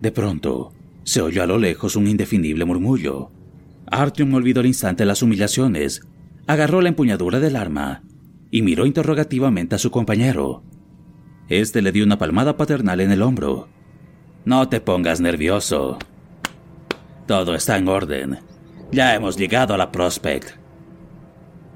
[0.00, 0.72] De pronto,
[1.04, 3.30] se oyó a lo lejos un indefinible murmullo.
[3.90, 6.02] Artyom olvidó al instante las humillaciones,
[6.46, 8.02] agarró la empuñadura del arma
[8.50, 10.62] y miró interrogativamente a su compañero.
[11.48, 13.68] Este le dio una palmada paternal en el hombro.
[14.44, 15.98] No te pongas nervioso.
[17.26, 18.38] Todo está en orden.
[18.92, 20.50] Ya hemos llegado a la Prospect.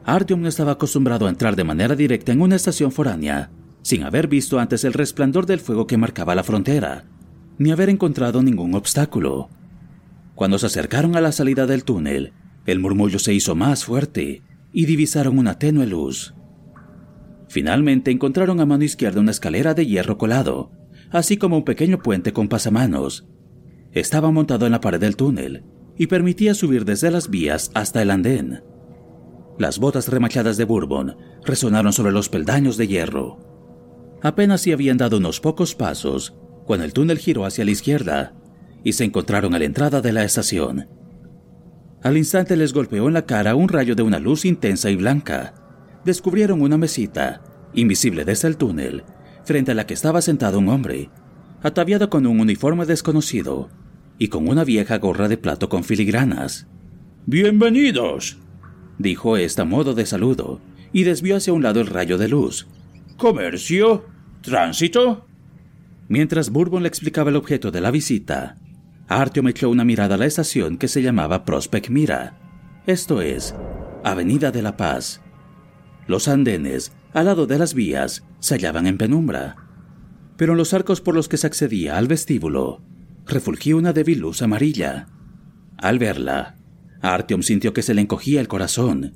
[0.05, 3.50] Artyom no estaba acostumbrado a entrar de manera directa en una estación foránea,
[3.83, 7.05] sin haber visto antes el resplandor del fuego que marcaba la frontera,
[7.59, 9.48] ni haber encontrado ningún obstáculo.
[10.35, 12.33] Cuando se acercaron a la salida del túnel,
[12.66, 14.42] el murmullo se hizo más fuerte
[14.73, 16.35] y divisaron una tenue luz.
[17.49, 20.73] Finalmente encontraron a mano izquierda una escalera de hierro colado,
[21.11, 23.27] así como un pequeño puente con pasamanos.
[23.92, 25.62] Estaba montado en la pared del túnel
[25.97, 28.64] y permitía subir desde las vías hasta el andén.
[29.57, 33.38] Las botas remachadas de Bourbon resonaron sobre los peldaños de hierro.
[34.20, 36.35] Apenas si habían dado unos pocos pasos
[36.66, 38.35] cuando el túnel giró hacia la izquierda
[38.85, 40.87] y se encontraron a la entrada de la estación.
[42.03, 45.55] Al instante les golpeó en la cara un rayo de una luz intensa y blanca.
[46.05, 47.42] Descubrieron una mesita,
[47.73, 49.05] invisible desde el túnel,
[49.44, 51.09] frente a la que estaba sentado un hombre,
[51.62, 53.70] ataviado con un uniforme desconocido
[54.18, 56.66] y con una vieja gorra de plato con filigranas.
[57.25, 58.38] Bienvenidos,
[58.99, 60.61] dijo esta modo de saludo,
[60.92, 62.66] y desvió hacia un lado el rayo de luz.
[63.16, 64.05] ¿Comercio?
[64.42, 65.27] ¿Tránsito?
[66.09, 68.57] Mientras Bourbon le explicaba el objeto de la visita,
[69.09, 72.38] Artyom echó una mirada a la estación que se llamaba Prospect Mira,
[72.87, 73.55] esto es,
[74.03, 75.21] Avenida de la Paz.
[76.07, 79.57] Los andenes, al lado de las vías, se hallaban en penumbra,
[80.37, 82.83] pero en los arcos por los que se accedía al vestíbulo,
[83.27, 85.09] refulgía una débil luz amarilla.
[85.77, 86.57] Al verla,
[87.01, 89.14] Artyom sintió que se le encogía el corazón.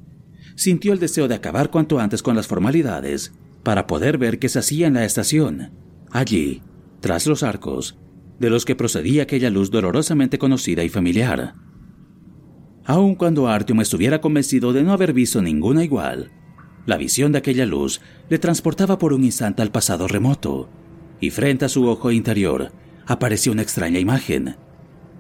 [0.55, 4.59] Sintió el deseo de acabar cuanto antes con las formalidades para poder ver qué se
[4.59, 5.71] hacía en la estación.
[6.11, 6.63] Allí,
[7.01, 7.99] tras los arcos,
[8.39, 11.55] de los que procedía aquella luz dolorosamente conocida y familiar.
[12.85, 16.31] Aun cuando Artyom estuviera convencido de no haber visto ninguna igual,
[16.87, 20.71] la visión de aquella luz le transportaba por un instante al pasado remoto,
[21.21, 22.73] y frente a su ojo interior
[23.07, 24.57] apareció una extraña imagen.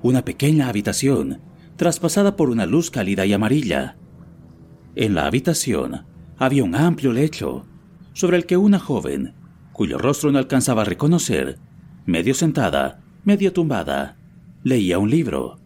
[0.00, 1.42] Una pequeña habitación
[1.76, 3.96] traspasada por una luz cálida y amarilla.
[4.94, 6.06] En la habitación
[6.38, 7.66] había un amplio lecho,
[8.14, 9.34] sobre el que una joven,
[9.72, 11.58] cuyo rostro no alcanzaba a reconocer,
[12.06, 14.16] medio sentada, medio tumbada,
[14.62, 15.58] leía un libro.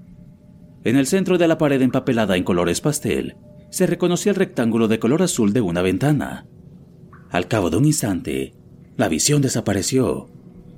[0.84, 3.36] En el centro de la pared empapelada en colores pastel,
[3.70, 6.46] se reconocía el rectángulo de color azul de una ventana.
[7.30, 8.54] Al cabo de un instante,
[8.96, 10.28] la visión desapareció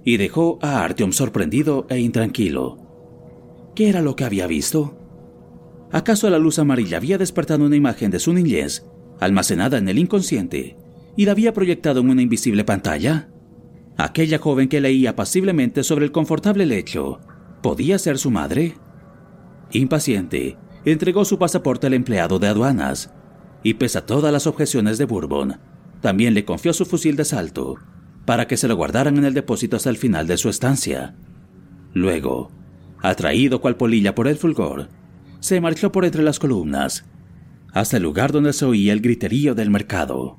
[0.04, 2.78] y dejó a Artyom sorprendido e intranquilo.
[3.74, 4.96] ¿Qué era lo que había visto?
[5.90, 8.84] ¿Acaso la luz amarilla había despertado una imagen de su niñez,
[9.20, 10.76] almacenada en el inconsciente,
[11.16, 13.28] y la había proyectado en una invisible pantalla?
[13.96, 17.20] Aquella joven que leía apaciblemente sobre el confortable lecho,
[17.62, 18.74] ¿podía ser su madre?
[19.70, 23.12] Impaciente, entregó su pasaporte al empleado de aduanas,
[23.62, 25.58] y pese a todas las objeciones de Bourbon,
[26.00, 27.76] también le confió su fusil de asalto
[28.24, 31.14] para que se lo guardaran en el depósito hasta el final de su estancia.
[31.92, 32.50] Luego,
[33.02, 34.88] atraído cual polilla por el fulgor,
[35.40, 37.04] se marchó por entre las columnas,
[37.72, 40.38] hasta el lugar donde se oía el griterío del mercado.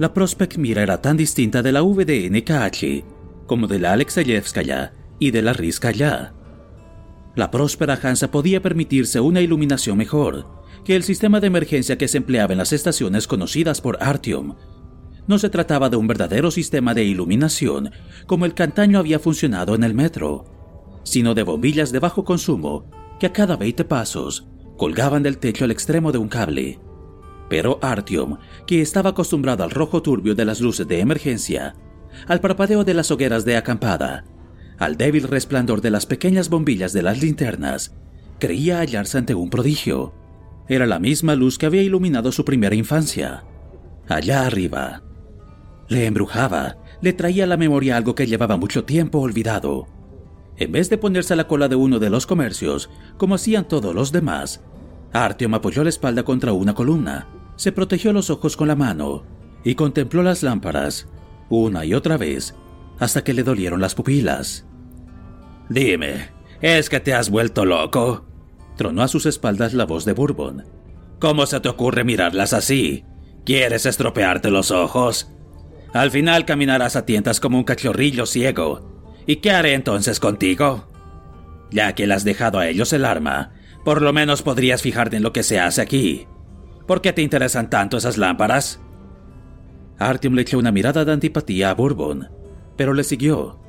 [0.00, 3.04] La Prospect Mira era tan distinta de la VDNKH
[3.46, 6.32] como de la Alexeyevskaya y de la Rizkaya.
[7.36, 10.46] La próspera Hansa podía permitirse una iluminación mejor
[10.86, 14.56] que el sistema de emergencia que se empleaba en las estaciones conocidas por Artyom.
[15.26, 17.90] No se trataba de un verdadero sistema de iluminación
[18.26, 20.46] como el que antaño había funcionado en el metro,
[21.04, 25.70] sino de bombillas de bajo consumo que a cada 20 pasos colgaban del techo al
[25.72, 26.78] extremo de un cable.
[27.50, 31.74] Pero Artyom, que estaba acostumbrado al rojo turbio de las luces de emergencia,
[32.28, 34.24] al parpadeo de las hogueras de acampada,
[34.78, 37.96] al débil resplandor de las pequeñas bombillas de las linternas,
[38.38, 40.14] creía hallarse ante un prodigio.
[40.68, 43.42] Era la misma luz que había iluminado su primera infancia.
[44.08, 45.02] Allá arriba.
[45.88, 49.88] Le embrujaba, le traía a la memoria algo que llevaba mucho tiempo olvidado.
[50.56, 53.92] En vez de ponerse a la cola de uno de los comercios, como hacían todos
[53.92, 54.62] los demás,
[55.12, 57.26] Artyom apoyó la espalda contra una columna,
[57.60, 59.22] se protegió los ojos con la mano
[59.64, 61.06] y contempló las lámparas,
[61.50, 62.54] una y otra vez,
[62.98, 64.64] hasta que le dolieron las pupilas.
[65.68, 66.30] Dime,
[66.62, 68.24] ¿es que te has vuelto loco?
[68.78, 70.64] Tronó a sus espaldas la voz de Bourbon.
[71.18, 73.04] ¿Cómo se te ocurre mirarlas así?
[73.44, 75.30] ¿Quieres estropearte los ojos?
[75.92, 79.04] Al final caminarás a tientas como un cachorrillo ciego.
[79.26, 80.90] ¿Y qué haré entonces contigo?
[81.70, 83.52] Ya que le has dejado a ellos el arma,
[83.84, 86.26] por lo menos podrías fijarte en lo que se hace aquí.
[86.90, 88.80] ¿Por qué te interesan tanto esas lámparas?
[90.00, 92.28] Artyom le echó una mirada de antipatía a Bourbon,
[92.76, 93.60] pero le siguió.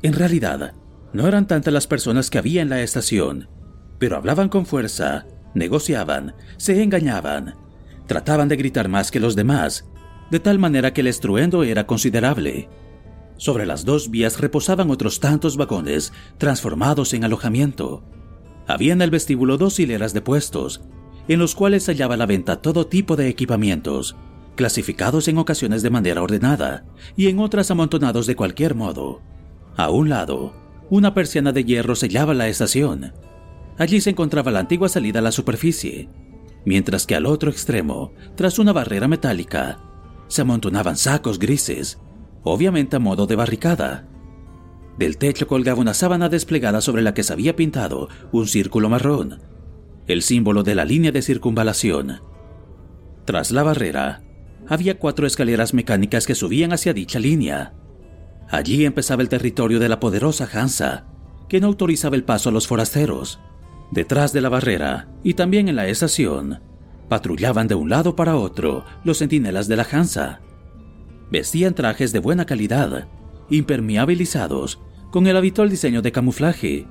[0.00, 0.72] En realidad,
[1.12, 3.50] no eran tantas las personas que había en la estación,
[3.98, 7.54] pero hablaban con fuerza, negociaban, se engañaban,
[8.06, 9.86] trataban de gritar más que los demás,
[10.30, 12.70] de tal manera que el estruendo era considerable.
[13.36, 18.02] Sobre las dos vías reposaban otros tantos vagones transformados en alojamiento.
[18.66, 20.80] Había en el vestíbulo dos hileras de puestos,
[21.28, 24.16] en los cuales se hallaba la venta todo tipo de equipamientos,
[24.54, 26.84] clasificados en ocasiones de manera ordenada
[27.16, 29.20] y en otras amontonados de cualquier modo.
[29.76, 30.54] A un lado,
[30.90, 33.12] una persiana de hierro sellaba la estación.
[33.78, 36.08] Allí se encontraba la antigua salida a la superficie,
[36.64, 39.78] mientras que al otro extremo, tras una barrera metálica,
[40.28, 41.98] se amontonaban sacos grises,
[42.42, 44.06] obviamente a modo de barricada.
[44.98, 49.40] Del techo colgaba una sábana desplegada sobre la que se había pintado un círculo marrón,
[50.06, 52.20] el símbolo de la línea de circunvalación.
[53.24, 54.22] Tras la barrera,
[54.68, 57.74] había cuatro escaleras mecánicas que subían hacia dicha línea.
[58.48, 61.06] Allí empezaba el territorio de la poderosa Hansa,
[61.48, 63.40] que no autorizaba el paso a los forasteros.
[63.90, 66.60] Detrás de la barrera, y también en la estación,
[67.08, 70.40] patrullaban de un lado para otro los centinelas de la Hansa.
[71.30, 73.08] Vestían trajes de buena calidad,
[73.50, 76.86] impermeabilizados, con el habitual diseño de camuflaje,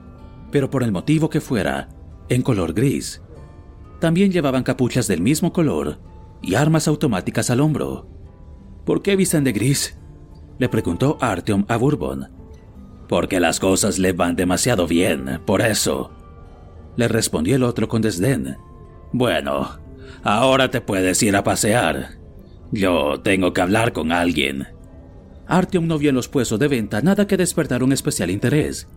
[0.51, 1.89] pero por el motivo que fuera,
[2.29, 3.21] en color gris.
[3.99, 5.99] También llevaban capuchas del mismo color
[6.41, 8.07] y armas automáticas al hombro.
[8.85, 9.97] ¿Por qué visten de gris?
[10.59, 12.29] le preguntó Artyom a Bourbon.
[13.07, 16.11] Porque las cosas le van demasiado bien, por eso.
[16.95, 18.57] Le respondió el otro con desdén.
[19.11, 19.79] Bueno,
[20.23, 22.17] ahora te puedes ir a pasear.
[22.71, 24.67] Yo tengo que hablar con alguien.
[25.47, 28.87] Artyom no vio en los puestos de venta nada que despertar un especial interés.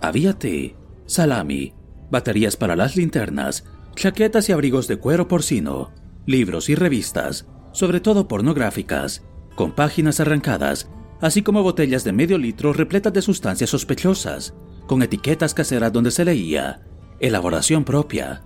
[0.00, 1.72] Había té, salami,
[2.10, 3.64] baterías para las linternas,
[3.94, 5.90] chaquetas y abrigos de cuero porcino,
[6.26, 10.90] libros y revistas, sobre todo pornográficas, con páginas arrancadas,
[11.20, 14.54] así como botellas de medio litro repletas de sustancias sospechosas,
[14.86, 16.82] con etiquetas caseras donde se leía
[17.20, 18.42] elaboración propia.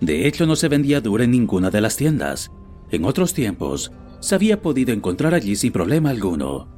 [0.00, 2.50] De hecho, no se vendía dura en ninguna de las tiendas.
[2.90, 6.68] En otros tiempos, se había podido encontrar allí sin problema alguno.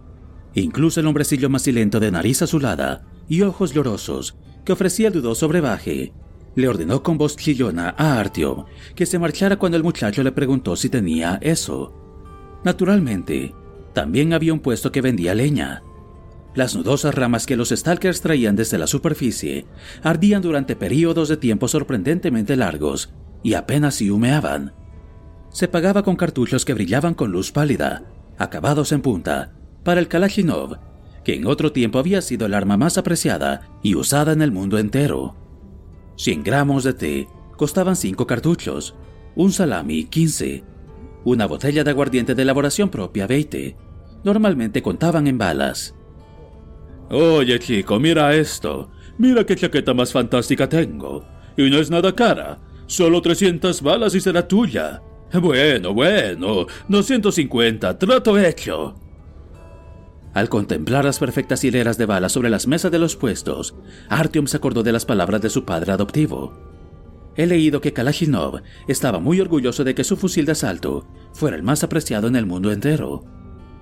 [0.54, 4.36] Incluso el hombrecillo macilento de nariz azulada y ojos llorosos
[4.66, 6.12] que ofrecía el dudoso brebaje,
[6.56, 8.64] le ordenó con voz chillona a Artyom
[8.94, 11.94] que se marchara cuando el muchacho le preguntó si tenía eso.
[12.64, 13.54] Naturalmente,
[13.94, 15.82] también había un puesto que vendía leña.
[16.54, 19.66] Las nudosas ramas que los stalkers traían desde la superficie
[20.02, 23.10] ardían durante períodos de tiempo sorprendentemente largos
[23.42, 24.74] y apenas si humeaban.
[25.50, 28.02] Se pagaba con cartuchos que brillaban con luz pálida,
[28.36, 29.52] acabados en punta,
[29.84, 30.78] para el Kalashnikov
[31.26, 34.78] que en otro tiempo había sido el arma más apreciada y usada en el mundo
[34.78, 35.34] entero.
[36.14, 38.94] 100 gramos de té costaban 5 cartuchos,
[39.34, 40.62] un salami 15,
[41.24, 43.76] una botella de aguardiente de elaboración propia 20.
[44.22, 45.96] Normalmente contaban en balas.
[47.10, 48.92] Oye chico, mira esto.
[49.18, 51.24] Mira qué chaqueta más fantástica tengo.
[51.56, 52.60] Y no es nada cara.
[52.86, 55.02] Solo 300 balas y será tuya.
[55.32, 56.68] Bueno, bueno.
[56.88, 57.98] 250.
[57.98, 58.94] Trato hecho.
[60.36, 63.74] Al contemplar las perfectas hileras de balas sobre las mesas de los puestos,
[64.10, 66.52] Artyom se acordó de las palabras de su padre adoptivo.
[67.36, 71.62] He leído que Kalashnikov estaba muy orgulloso de que su fusil de asalto fuera el
[71.62, 73.24] más apreciado en el mundo entero.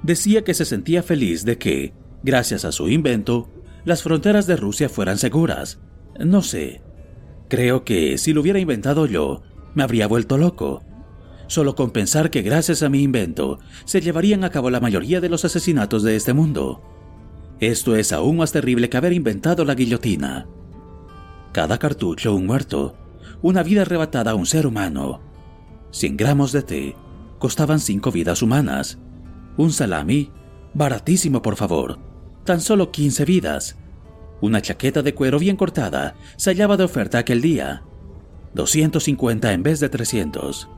[0.05, 1.93] Decía que se sentía feliz de que,
[2.23, 3.51] gracias a su invento,
[3.85, 5.81] las fronteras de Rusia fueran seguras.
[6.21, 6.83] No sé.
[7.49, 9.43] Creo que si lo hubiera inventado yo,
[9.75, 10.85] me habría vuelto loco.
[11.47, 15.29] Solo con pensar que gracias a mi invento se llevarían a cabo la mayoría de
[15.29, 16.83] los asesinatos de este mundo.
[17.61, 20.47] Esto es aún más terrible que haber inventado la guillotina.
[21.53, 22.97] Cada cartucho un muerto,
[23.43, 25.21] una vida arrebatada a un ser humano.
[25.91, 26.97] 100 gramos de té
[27.39, 28.99] costaban cinco vidas humanas.
[29.57, 30.31] Un salami,
[30.73, 31.99] baratísimo por favor,
[32.45, 33.77] tan solo 15 vidas.
[34.41, 37.83] Una chaqueta de cuero bien cortada se hallaba de oferta aquel día.
[38.55, 40.69] 250 en vez de 300.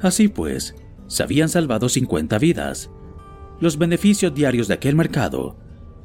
[0.00, 0.74] Así pues,
[1.06, 2.90] se habían salvado 50 vidas.
[3.60, 5.56] Los beneficios diarios de aquel mercado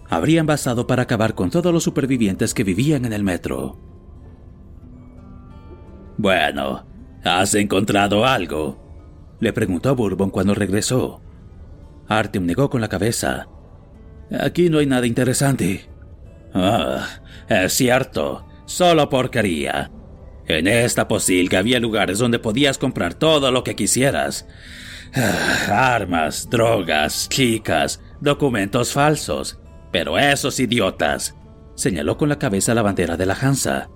[0.09, 3.79] habrían bastado para acabar con todos los supervivientes que vivían en el metro.
[6.17, 6.85] Bueno,
[7.23, 8.77] ¿has encontrado algo?
[9.39, 11.21] Le preguntó a Bourbon cuando regresó.
[12.07, 13.47] Artyom negó con la cabeza.
[14.39, 15.89] Aquí no hay nada interesante.
[16.53, 17.07] Ah,
[17.49, 19.91] es cierto, solo porquería.
[20.57, 24.47] En esta posilga había lugares donde podías comprar todo lo que quisieras.
[25.13, 29.59] Ah, armas, drogas, chicas, documentos falsos.
[29.91, 31.35] Pero esos idiotas,
[31.75, 33.89] señaló con la cabeza la bandera de la Hansa,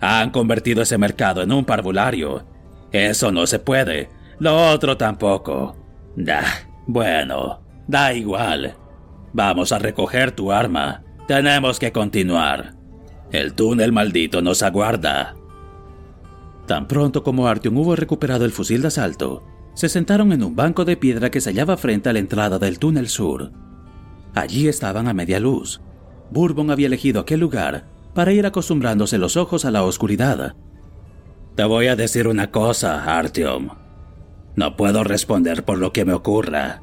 [0.00, 2.46] han convertido ese mercado en un parvulario.
[2.90, 4.08] Eso no se puede.
[4.38, 5.76] Lo otro tampoco.
[6.16, 6.42] Da,
[6.86, 8.74] bueno, da igual.
[9.32, 11.04] Vamos a recoger tu arma.
[11.28, 12.74] Tenemos que continuar.
[13.30, 15.36] El túnel maldito nos aguarda.
[16.70, 19.42] Tan pronto como Artyom hubo recuperado el fusil de asalto,
[19.74, 22.78] se sentaron en un banco de piedra que se hallaba frente a la entrada del
[22.78, 23.50] túnel sur.
[24.36, 25.80] Allí estaban a media luz.
[26.30, 30.54] Bourbon había elegido aquel lugar para ir acostumbrándose los ojos a la oscuridad.
[31.56, 33.70] Te voy a decir una cosa, Artyom.
[34.54, 36.82] No puedo responder por lo que me ocurra.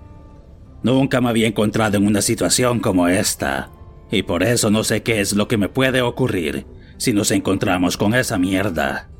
[0.83, 3.71] Nunca me había encontrado en una situación como esta,
[4.11, 6.65] y por eso no sé qué es lo que me puede ocurrir
[6.97, 9.11] si nos encontramos con esa mierda.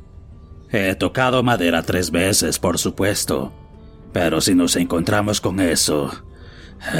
[0.71, 3.53] He tocado madera tres veces, por supuesto,
[4.11, 6.11] pero si nos encontramos con eso,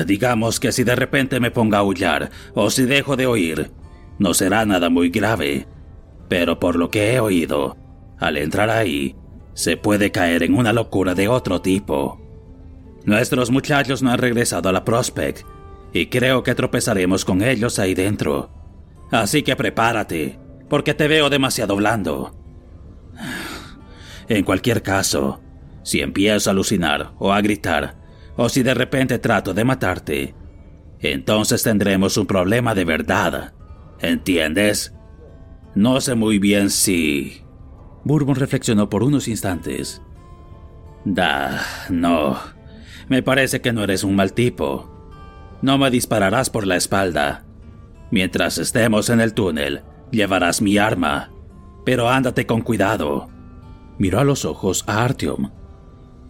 [0.06, 3.72] digamos que si de repente me ponga a aullar o si dejo de oír,
[4.20, 5.68] no será nada muy grave,
[6.30, 7.78] pero por lo que he oído,
[8.20, 9.16] al entrar ahí,
[9.54, 12.22] se puede caer en una locura de otro tipo.
[13.06, 15.46] Nuestros muchachos no han regresado a la Prospect
[15.94, 18.50] y creo que tropezaremos con ellos ahí dentro.
[19.12, 20.40] Así que prepárate,
[20.70, 22.47] porque te veo demasiado blando.
[24.30, 25.42] En cualquier caso,
[25.84, 27.96] si empiezo a alucinar o a gritar,
[28.36, 30.36] o si de repente trato de matarte,
[31.00, 33.54] entonces tendremos un problema de verdad.
[34.00, 34.94] ¿Entiendes?
[35.76, 37.44] No sé muy bien si...
[38.04, 40.02] Bourbon reflexionó por unos instantes.
[41.06, 42.38] Da, no.
[43.10, 44.92] Me parece que no eres un mal tipo.
[45.62, 47.46] No me dispararás por la espalda.
[48.12, 51.32] Mientras estemos en el túnel, llevarás mi arma.
[51.86, 53.30] Pero ándate con cuidado.
[53.98, 55.52] Miró a los ojos a Artyom.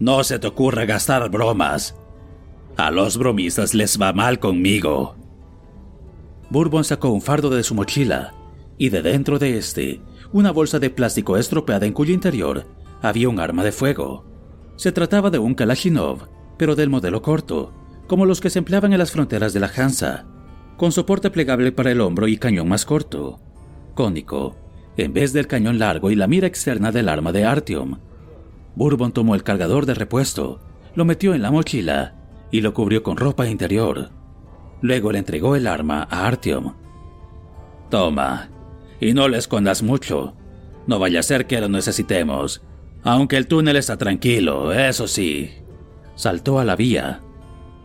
[0.00, 1.96] No se te ocurra gastar bromas.
[2.76, 5.16] A los bromistas les va mal conmigo.
[6.50, 8.32] Bourbon sacó un fardo de su mochila
[8.78, 10.00] y de dentro de este,
[10.32, 12.66] una bolsa de plástico estropeada en cuyo interior
[13.02, 14.24] había un arma de fuego.
[14.76, 17.72] Se trataba de un Kalashnikov, pero del modelo corto,
[18.06, 20.26] como los que se empleaban en las fronteras de la Hansa,
[20.76, 23.40] con soporte plegable para el hombro y cañón más corto,
[23.94, 24.56] cónico,
[24.98, 27.98] en vez del cañón largo y la mira externa del arma de Artyom.
[28.74, 30.60] Bourbon tomó el cargador de repuesto,
[30.94, 32.14] lo metió en la mochila
[32.50, 34.10] y lo cubrió con ropa interior.
[34.82, 36.74] Luego le entregó el arma a Artyom.
[37.90, 38.50] Toma,
[39.00, 40.34] y no le escondas mucho.
[40.86, 42.62] No vaya a ser que lo necesitemos.
[43.04, 45.52] Aunque el túnel está tranquilo, eso sí.
[46.14, 47.20] Saltó a la vía.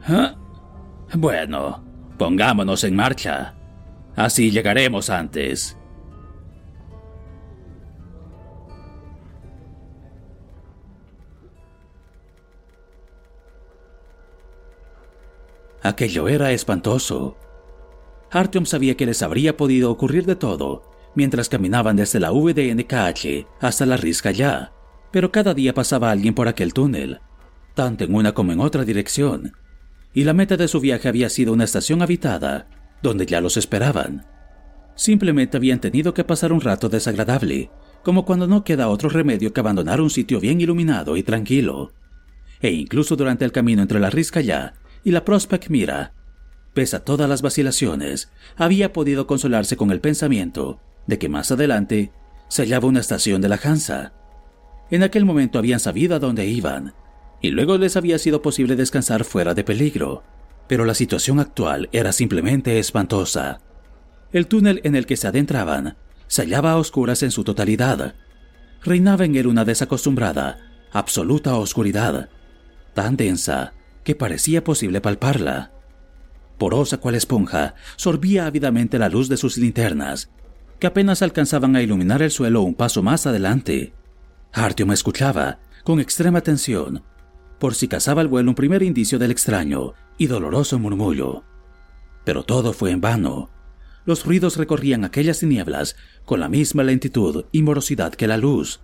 [0.07, 0.35] ¿Ah?
[1.13, 1.83] Bueno,
[2.17, 3.53] pongámonos en marcha.
[4.15, 5.77] Así llegaremos antes.
[15.83, 17.37] Aquello era espantoso.
[18.31, 23.85] Artyom sabía que les habría podido ocurrir de todo mientras caminaban desde la VDNKH hasta
[23.85, 24.71] la risca ya,
[25.11, 27.19] pero cada día pasaba alguien por aquel túnel,
[27.75, 29.53] tanto en una como en otra dirección,
[30.13, 32.67] y la meta de su viaje había sido una estación habitada,
[33.03, 34.25] donde ya los esperaban.
[34.95, 37.69] Simplemente habían tenido que pasar un rato desagradable,
[38.03, 41.91] como cuando no queda otro remedio que abandonar un sitio bien iluminado y tranquilo.
[42.61, 44.73] E incluso durante el camino entre la ya
[45.03, 46.13] y la Prospect Mira,
[46.73, 52.11] pese a todas las vacilaciones, había podido consolarse con el pensamiento de que más adelante
[52.47, 54.13] se hallaba una estación de la Hansa.
[54.89, 56.93] En aquel momento habían sabido a dónde iban,
[57.41, 60.23] y luego les había sido posible descansar fuera de peligro,
[60.67, 63.59] pero la situación actual era simplemente espantosa.
[64.31, 65.97] El túnel en el que se adentraban
[66.27, 68.15] se hallaba a oscuras en su totalidad.
[68.81, 70.59] Reinaba en él una desacostumbrada,
[70.91, 72.29] absoluta oscuridad,
[72.93, 73.73] tan densa
[74.03, 75.71] que parecía posible palparla.
[76.57, 80.29] Porosa cual esponja, sorbía ávidamente la luz de sus linternas,
[80.79, 83.93] que apenas alcanzaban a iluminar el suelo un paso más adelante.
[84.51, 87.03] Artyom escuchaba, con extrema atención,
[87.59, 91.43] por si cazaba el vuelo un primer indicio del extraño y doloroso murmullo.
[92.25, 93.49] Pero todo fue en vano.
[94.05, 95.95] Los ruidos recorrían aquellas tinieblas
[96.25, 98.81] con la misma lentitud y morosidad que la luz.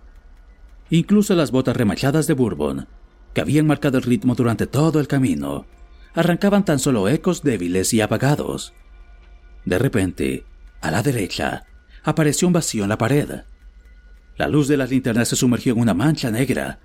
[0.88, 2.88] Incluso las botas remachadas de Bourbon,
[3.34, 5.66] que habían marcado el ritmo durante todo el camino,
[6.14, 8.72] arrancaban tan solo ecos débiles y apagados.
[9.64, 10.44] De repente,
[10.80, 11.64] a la derecha,
[12.02, 13.42] apareció un vacío en la pared.
[14.36, 16.80] La luz de las linternas se sumergió en una mancha negra.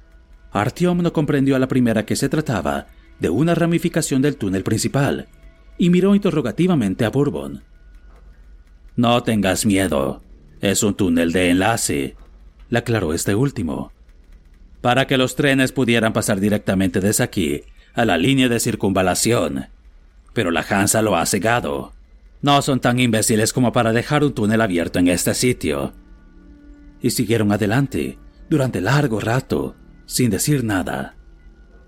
[0.51, 2.87] Artyom no comprendió a la primera que se trataba
[3.19, 5.27] de una ramificación del túnel principal
[5.77, 7.63] y miró interrogativamente a Bourbon.
[8.95, 10.21] No tengas miedo,
[10.61, 12.15] es un túnel de enlace,
[12.69, 13.91] le aclaró este último.
[14.85, 17.63] Para que los trenes pudieran pasar directamente desde aquí
[17.95, 19.65] a la línea de circunvalación.
[20.31, 21.93] Pero la Hansa lo ha cegado.
[22.43, 25.93] No son tan imbéciles como para dejar un túnel abierto en este sitio.
[27.01, 29.75] Y siguieron adelante, durante largo rato,
[30.05, 31.15] sin decir nada.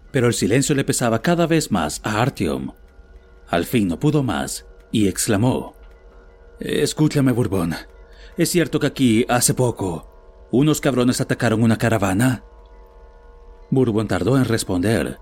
[0.10, 2.72] Pero el silencio le pesaba cada vez más a Artyom.
[3.48, 5.76] Al fin no pudo más y exclamó:
[6.60, 7.76] Escúchame, Bourbon.
[8.38, 12.44] ¿Es cierto que aquí, hace poco, unos cabrones atacaron una caravana?
[13.70, 15.20] Bourbon tardó en responder.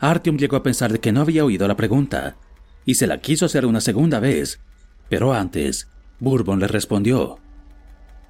[0.00, 2.36] Artyom llegó a pensar de que no había oído la pregunta,
[2.84, 4.60] y se la quiso hacer una segunda vez,
[5.08, 5.88] pero antes,
[6.20, 7.38] Bourbon le respondió.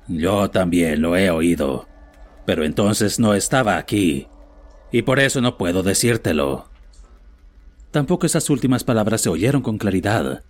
[0.09, 1.86] Yo también lo he oído,
[2.46, 4.26] pero entonces no estaba aquí,
[4.90, 6.70] y por eso no puedo decírtelo.
[7.90, 10.44] Tampoco esas últimas palabras se oyeron con claridad,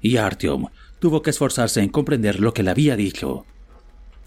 [0.00, 0.66] y Artyom
[0.98, 3.44] tuvo que esforzarse en comprender lo que le había dicho.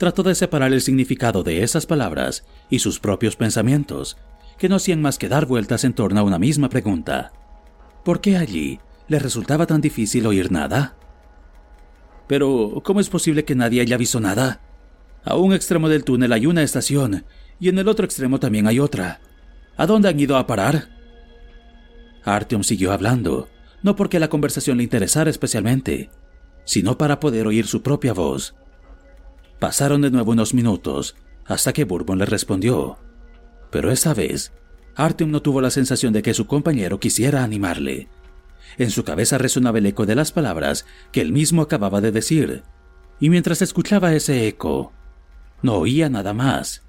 [0.02, 4.18] Trató de separar el significado de esas palabras y sus propios pensamientos,
[4.58, 7.32] que no hacían más que dar vueltas en torno a una misma pregunta.
[8.04, 10.96] ¿Por qué allí le resultaba tan difícil oír nada?
[12.26, 14.62] Pero, ¿cómo es posible que nadie haya visto nada?
[15.24, 17.24] A un extremo del túnel hay una estación,
[17.60, 19.22] y en el otro extremo también hay otra.
[19.78, 20.90] ¿A dónde han ido a parar?
[22.26, 23.50] Artyom siguió hablando,
[23.84, 26.10] no porque la conversación le interesara especialmente,
[26.66, 28.56] sino para poder oír su propia voz.
[29.62, 32.98] Pasaron de nuevo unos minutos, hasta que Bourbon le respondió.
[33.70, 34.52] Pero esta vez,
[34.96, 38.10] Artyom no tuvo la sensación de que su compañero quisiera animarle,
[38.80, 42.64] en su cabeza resonaba el eco de las palabras que él mismo acababa de decir,
[43.20, 44.94] y mientras escuchaba ese eco,
[45.62, 46.82] no oía nada más.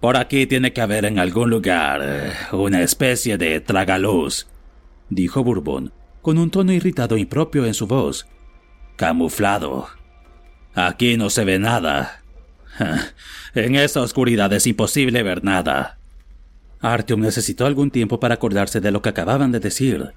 [0.00, 4.46] Por aquí tiene que haber en algún lugar eh, una especie de tragaluz,
[5.10, 5.92] dijo Bourbon,
[6.22, 8.26] con un tono irritado impropio en su voz.
[8.96, 9.88] Camuflado.
[10.74, 12.22] Aquí no se ve nada.
[13.54, 15.98] En esa oscuridad es imposible ver nada.
[16.80, 20.14] Artyom necesitó algún tiempo para acordarse de lo que acababan de decir.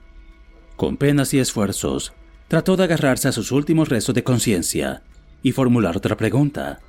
[0.77, 2.13] Con penas y esfuerzos,
[2.47, 5.03] trató de agarrarse a sus últimos restos de conciencia
[5.43, 6.79] y formular otra pregunta.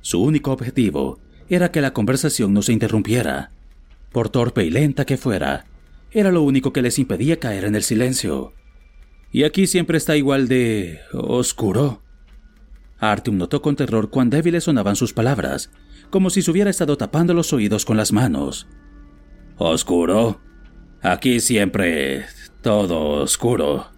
[0.00, 3.50] Su único objetivo era que la conversación no se interrumpiera.
[4.12, 5.66] Por torpe y lenta que fuera,
[6.10, 8.52] era lo único que les impedía caer en el silencio.
[9.32, 11.00] Y aquí siempre está igual de...
[11.12, 12.02] oscuro.
[13.02, 15.72] Artyom notó con terror cuán débiles sonaban sus palabras,
[16.08, 18.68] como si se hubiera estado tapando los oídos con las manos.
[19.58, 20.40] ¿Oscuro?
[21.02, 22.24] Aquí siempre
[22.60, 23.88] todo oscuro.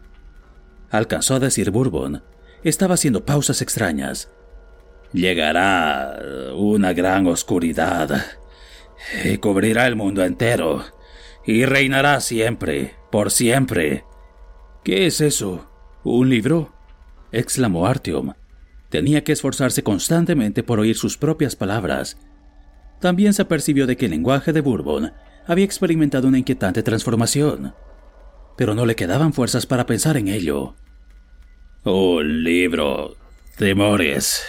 [0.91, 2.23] Alcanzó a decir Bourbon.
[2.63, 4.31] Estaba haciendo pausas extrañas.
[5.13, 6.19] Llegará
[6.57, 8.25] una gran oscuridad
[9.23, 10.83] y cubrirá el mundo entero
[11.45, 14.05] y reinará siempre, por siempre.
[14.83, 15.71] ¿Qué es eso?
[16.05, 16.73] ¿Un libro?
[17.33, 18.33] exclamó Artyom.
[18.95, 22.17] Tenía que esforzarse constantemente por oír sus propias palabras.
[23.01, 25.13] También se percibió de que el lenguaje de Bourbon
[25.49, 27.75] había experimentado una inquietante transformación,
[28.57, 30.77] pero no le quedaban fuerzas para pensar en ello.
[31.83, 33.17] Un libro.
[33.57, 34.45] Temores.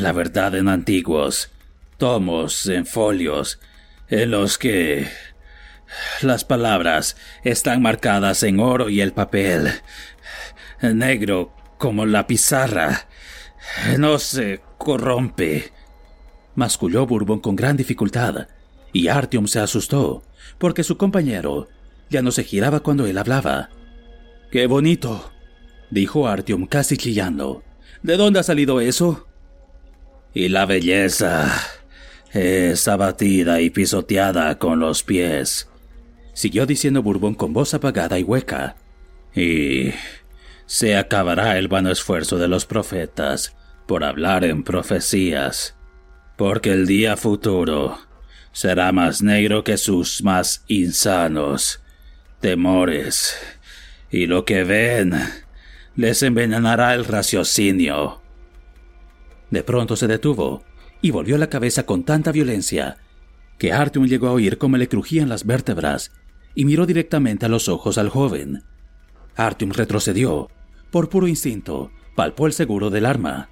[0.00, 1.52] La verdad en antiguos.
[1.98, 3.60] tomos en folios
[4.08, 5.06] en los que
[6.20, 9.70] las palabras están marcadas en oro y el papel,
[10.80, 13.06] negro como la pizarra.
[13.98, 15.72] No se corrompe.
[16.54, 18.48] Masculló Bourbon con gran dificultad,
[18.92, 20.22] y Artyom se asustó,
[20.58, 21.68] porque su compañero
[22.10, 23.70] ya no se giraba cuando él hablaba.
[24.50, 25.32] ¡Qué bonito!
[25.90, 27.62] dijo Artyom casi chillando.
[28.02, 29.26] ¿De dónde ha salido eso?
[30.34, 31.52] Y la belleza
[32.32, 35.68] es abatida y pisoteada con los pies,
[36.32, 38.76] siguió diciendo Bourbon con voz apagada y hueca.
[39.34, 39.92] Y
[40.72, 43.54] se acabará el vano esfuerzo de los profetas
[43.86, 45.76] por hablar en profecías,
[46.38, 47.98] porque el día futuro
[48.52, 51.82] será más negro que sus más insanos
[52.40, 53.36] temores,
[54.10, 55.12] y lo que ven
[55.94, 58.22] les envenenará el raciocinio.
[59.50, 60.64] De pronto se detuvo
[61.02, 62.96] y volvió la cabeza con tanta violencia
[63.58, 66.12] que Artyom llegó a oír cómo le crujían las vértebras
[66.54, 68.62] y miró directamente a los ojos al joven.
[69.36, 70.48] Artyom retrocedió.
[70.92, 73.50] Por puro instinto, palpó el seguro del arma.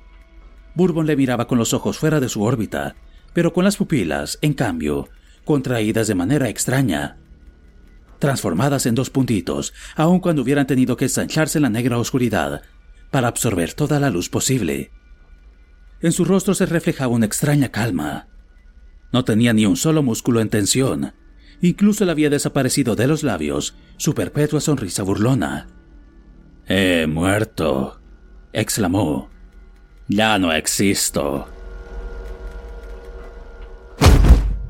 [0.77, 2.95] Bourbon le miraba con los ojos fuera de su órbita,
[3.33, 5.09] pero con las pupilas, en cambio,
[5.45, 7.19] contraídas de manera extraña.
[8.21, 12.63] Transformadas en dos puntitos, aun cuando hubieran tenido que ensancharse en la negra oscuridad,
[13.11, 14.93] para absorber toda la luz posible.
[16.01, 18.29] En su rostro se reflejaba una extraña calma.
[19.13, 21.15] No tenía ni un solo músculo en tensión,
[21.63, 25.69] Incluso le había desaparecido de los labios su perpetua sonrisa burlona.
[26.73, 28.01] He muerto,
[28.53, 29.29] exclamó.
[30.07, 31.49] Ya no existo.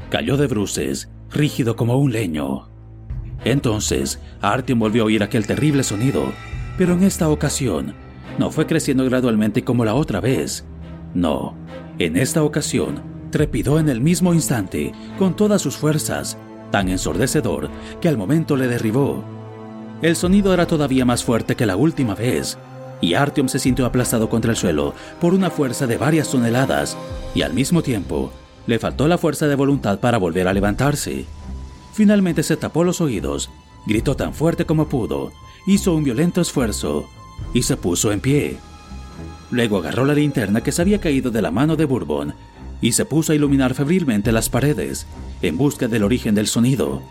[0.08, 2.70] Cayó de bruces, rígido como un leño.
[3.44, 6.32] Entonces, Artyom volvió a oír aquel terrible sonido,
[6.78, 7.92] pero en esta ocasión
[8.38, 10.64] no fue creciendo gradualmente como la otra vez.
[11.12, 11.54] No,
[11.98, 16.38] en esta ocasión trepidó en el mismo instante, con todas sus fuerzas,
[16.70, 17.68] tan ensordecedor
[18.00, 19.39] que al momento le derribó.
[20.02, 22.56] El sonido era todavía más fuerte que la última vez,
[23.02, 26.96] y Artyom se sintió aplastado contra el suelo por una fuerza de varias toneladas,
[27.34, 28.32] y al mismo tiempo
[28.66, 31.26] le faltó la fuerza de voluntad para volver a levantarse.
[31.92, 33.50] Finalmente se tapó los oídos,
[33.86, 35.32] gritó tan fuerte como pudo,
[35.66, 37.06] hizo un violento esfuerzo
[37.52, 38.56] y se puso en pie.
[39.50, 42.34] Luego agarró la linterna que se había caído de la mano de Bourbon
[42.80, 45.06] y se puso a iluminar febrilmente las paredes
[45.42, 47.02] en busca del origen del sonido.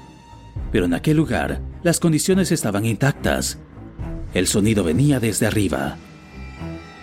[0.72, 3.60] Pero en aquel lugar las condiciones estaban intactas.
[4.34, 5.98] El sonido venía desde arriba.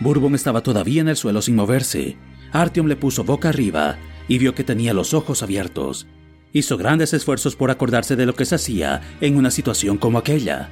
[0.00, 2.16] Bourbon estaba todavía en el suelo sin moverse.
[2.52, 3.98] Artyom le puso boca arriba
[4.28, 6.06] y vio que tenía los ojos abiertos.
[6.52, 10.70] Hizo grandes esfuerzos por acordarse de lo que se hacía en una situación como aquella.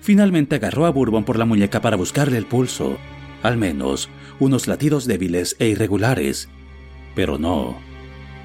[0.00, 2.98] Finalmente agarró a Bourbon por la muñeca para buscarle el pulso,
[3.42, 4.08] al menos
[4.40, 6.48] unos latidos débiles e irregulares,
[7.14, 7.78] pero no.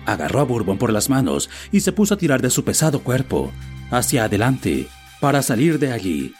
[0.09, 3.51] Agarró a Bourbon por las manos y se puso a tirar de su pesado cuerpo,
[3.91, 4.87] hacia adelante,
[5.19, 6.33] para salir de allí.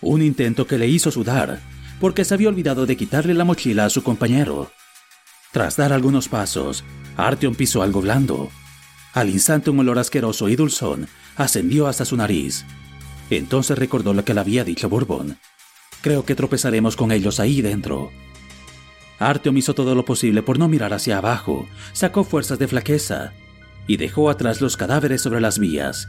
[0.00, 1.60] Un intento que le hizo sudar,
[2.00, 4.72] porque se había olvidado de quitarle la mochila a su compañero.
[5.52, 6.82] Tras dar algunos pasos,
[7.18, 8.48] Artyom pisó algo blando.
[9.12, 11.06] Al instante un olor asqueroso y dulzón
[11.36, 12.64] ascendió hasta su nariz.
[13.28, 15.36] Entonces recordó lo que le había dicho Bourbon.
[16.00, 18.12] Creo que tropezaremos con ellos ahí dentro.
[19.20, 23.32] Artyom hizo todo lo posible por no mirar hacia abajo, sacó fuerzas de flaqueza
[23.86, 26.08] y dejó atrás los cadáveres sobre las vías.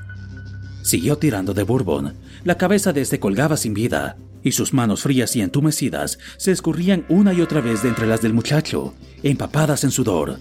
[0.82, 2.14] Siguió tirando de Bourbon.
[2.44, 7.06] La cabeza de este colgaba sin vida, y sus manos frías y entumecidas se escurrían
[7.10, 8.94] una y otra vez de entre las del muchacho,
[9.24, 10.40] empapadas en sudor.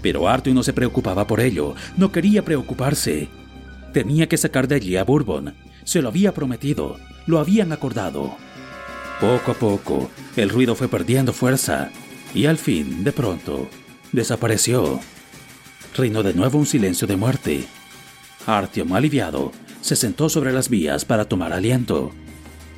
[0.00, 3.28] Pero Artyom no se preocupaba por ello, no quería preocuparse.
[3.92, 5.54] Tenía que sacar de allí a Bourbon.
[5.84, 6.96] Se lo había prometido,
[7.26, 8.36] lo habían acordado.
[9.20, 11.90] Poco a poco, el ruido fue perdiendo fuerza
[12.34, 13.68] y al fin, de pronto,
[14.12, 14.98] desapareció.
[15.94, 17.66] Reinó de nuevo un silencio de muerte.
[18.46, 19.52] Artyom, aliviado,
[19.82, 22.12] se sentó sobre las vías para tomar aliento.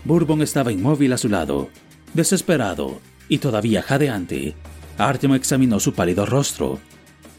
[0.05, 1.69] Bourbon estaba inmóvil a su lado,
[2.13, 4.57] desesperado y todavía jadeante.
[4.99, 6.81] Artyom examinó su pálido rostro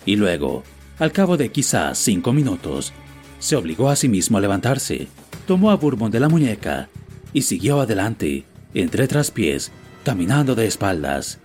[0.06, 0.64] y luego,
[0.97, 2.93] al cabo de quizás cinco minutos,
[3.39, 5.10] se obligó a sí mismo a levantarse,
[5.45, 6.88] tomó a Bourbon de la muñeca
[7.34, 9.71] y siguió adelante entre traspiés,
[10.03, 11.39] caminando de espaldas.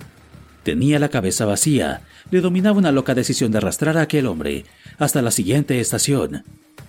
[0.63, 4.65] Tenía la cabeza vacía, le dominaba una loca decisión de arrastrar a aquel hombre
[4.99, 6.45] hasta la siguiente estación.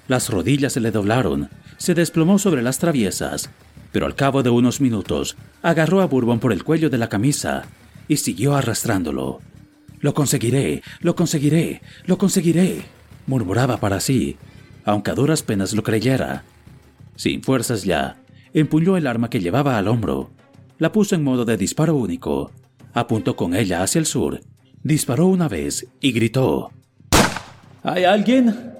[0.07, 3.49] Las rodillas se le doblaron, se desplomó sobre las traviesas,
[3.91, 7.63] pero al cabo de unos minutos agarró a Bourbon por el cuello de la camisa
[8.07, 9.39] y siguió arrastrándolo.
[10.01, 12.83] Lo conseguiré, lo conseguiré, lo conseguiré,
[13.27, 14.37] murmuraba para sí,
[14.85, 16.43] aunque a duras penas lo creyera.
[17.15, 18.17] Sin fuerzas ya,
[18.53, 20.31] empuñó el arma que llevaba al hombro,
[20.77, 22.51] la puso en modo de disparo único,
[22.93, 24.41] apuntó con ella hacia el sur,
[24.83, 26.71] disparó una vez y gritó.
[27.83, 28.73] ¿Hay alguien?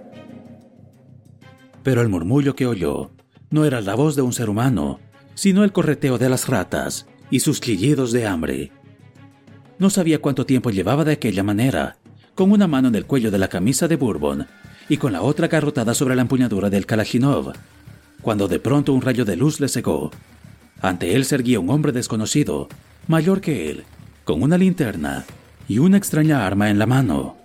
[1.83, 3.11] Pero el murmullo que oyó
[3.49, 4.99] no era la voz de un ser humano,
[5.35, 8.71] sino el correteo de las ratas y sus chillidos de hambre.
[9.77, 11.97] No sabía cuánto tiempo llevaba de aquella manera,
[12.35, 14.47] con una mano en el cuello de la camisa de Bourbon
[14.89, 17.53] y con la otra garrotada sobre la empuñadura del Kalashnikov,
[18.21, 20.11] cuando de pronto un rayo de luz le cegó.
[20.81, 22.67] Ante él se erguía un hombre desconocido,
[23.07, 23.83] mayor que él,
[24.23, 25.25] con una linterna
[25.67, 27.37] y una extraña arma en la mano.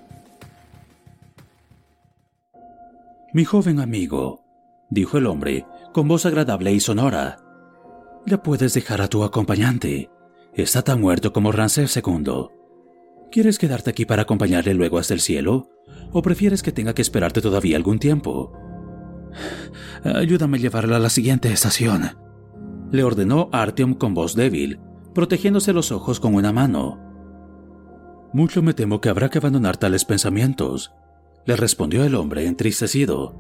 [3.33, 4.45] Mi joven amigo,
[4.91, 7.39] dijo el hombre, con voz agradable y sonora,
[8.27, 10.09] ya puedes dejar a tu acompañante.
[10.55, 12.49] Está tan muerto como Ramsés II.
[13.31, 15.69] ¿Quieres quedarte aquí para acompañarle luego hasta el cielo?
[16.13, 18.64] ¿O prefieres que tenga que esperarte todavía algún tiempo?
[20.05, 22.11] Ayúdame a llevarla a la siguiente estación,
[22.91, 24.79] le ordenó Artyom con voz débil,
[25.15, 27.01] protegiéndose los ojos con una mano.
[28.33, 30.93] Mucho me temo que habrá que abandonar tales pensamientos,
[31.47, 33.35] le respondió el hombre entristecido.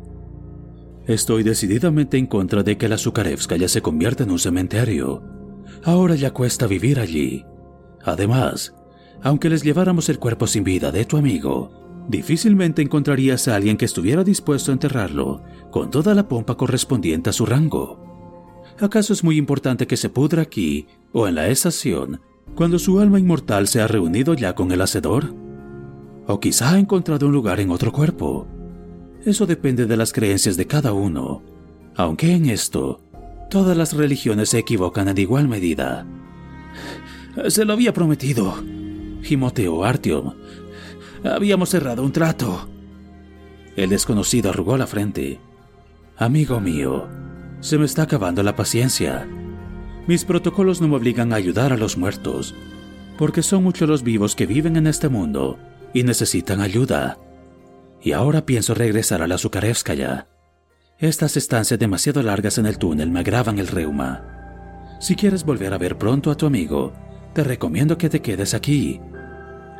[1.06, 5.22] Estoy decididamente en contra de que la ya se convierta en un cementerio.
[5.84, 7.44] Ahora ya cuesta vivir allí.
[8.02, 8.74] Además,
[9.22, 13.84] aunque les lleváramos el cuerpo sin vida de tu amigo, difícilmente encontrarías a alguien que
[13.84, 17.98] estuviera dispuesto a enterrarlo con toda la pompa correspondiente a su rango.
[18.80, 22.20] ¿Acaso es muy importante que se pudra aquí o en la estación
[22.54, 25.34] cuando su alma inmortal se ha reunido ya con el hacedor?
[26.26, 28.46] O quizá ha encontrado un lugar en otro cuerpo.
[29.24, 31.42] Eso depende de las creencias de cada uno,
[31.96, 33.00] aunque en esto
[33.50, 36.06] todas las religiones se equivocan en igual medida.
[37.48, 38.54] Se lo había prometido,
[39.22, 40.34] gimoteó Artyom.
[41.24, 42.68] Habíamos cerrado un trato.
[43.76, 45.40] El desconocido arrugó la frente.
[46.16, 47.08] Amigo mío,
[47.60, 49.26] se me está acabando la paciencia.
[50.06, 52.54] Mis protocolos no me obligan a ayudar a los muertos,
[53.16, 55.58] porque son muchos los vivos que viven en este mundo
[55.94, 57.18] y necesitan ayuda.
[58.02, 60.28] Y ahora pienso regresar a la ya.
[60.98, 64.96] Estas estancias demasiado largas en el túnel me agravan el reuma.
[65.00, 66.92] Si quieres volver a ver pronto a tu amigo,
[67.32, 69.00] te recomiendo que te quedes aquí.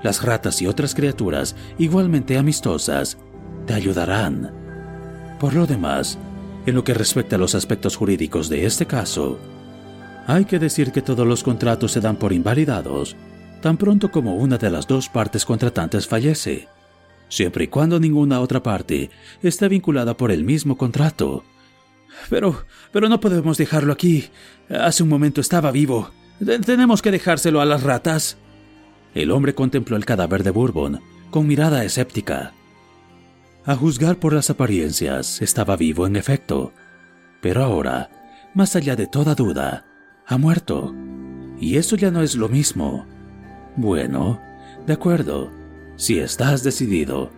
[0.05, 3.18] Las ratas y otras criaturas, igualmente amistosas,
[3.66, 4.55] te ayudarán.
[5.40, 6.16] Por lo demás,
[6.66, 9.40] en lo que respecta a los aspectos jurídicos de este caso,
[10.28, 13.16] hay que decir que todos los contratos se dan por invalidados
[13.64, 16.68] tan pronto como una de las dos partes contratantes fallece,
[17.30, 19.09] siempre y cuando ninguna otra parte
[19.42, 21.44] esté vinculada por el mismo contrato.
[22.28, 24.28] Pero, pero no podemos dejarlo aquí.
[24.68, 26.11] Hace un momento estaba vivo.
[26.44, 28.36] Tenemos que dejárselo a las ratas.
[29.15, 31.01] El hombre contempló el cadáver de Bourbon
[31.31, 32.53] con mirada escéptica.
[33.65, 36.73] A juzgar por las apariencias, estaba vivo en efecto,
[37.41, 38.11] pero ahora,
[38.55, 39.87] más allá de toda duda,
[40.27, 40.95] ha muerto.
[41.59, 43.07] Y eso ya no es lo mismo.
[43.77, 44.41] Bueno,
[44.87, 45.51] de acuerdo.
[45.97, 47.31] Si estás decidido,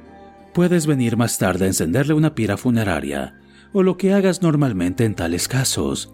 [0.55, 3.35] puedes venir más tarde a encenderle una pira funeraria
[3.73, 6.13] o lo que hagas normalmente en tales casos.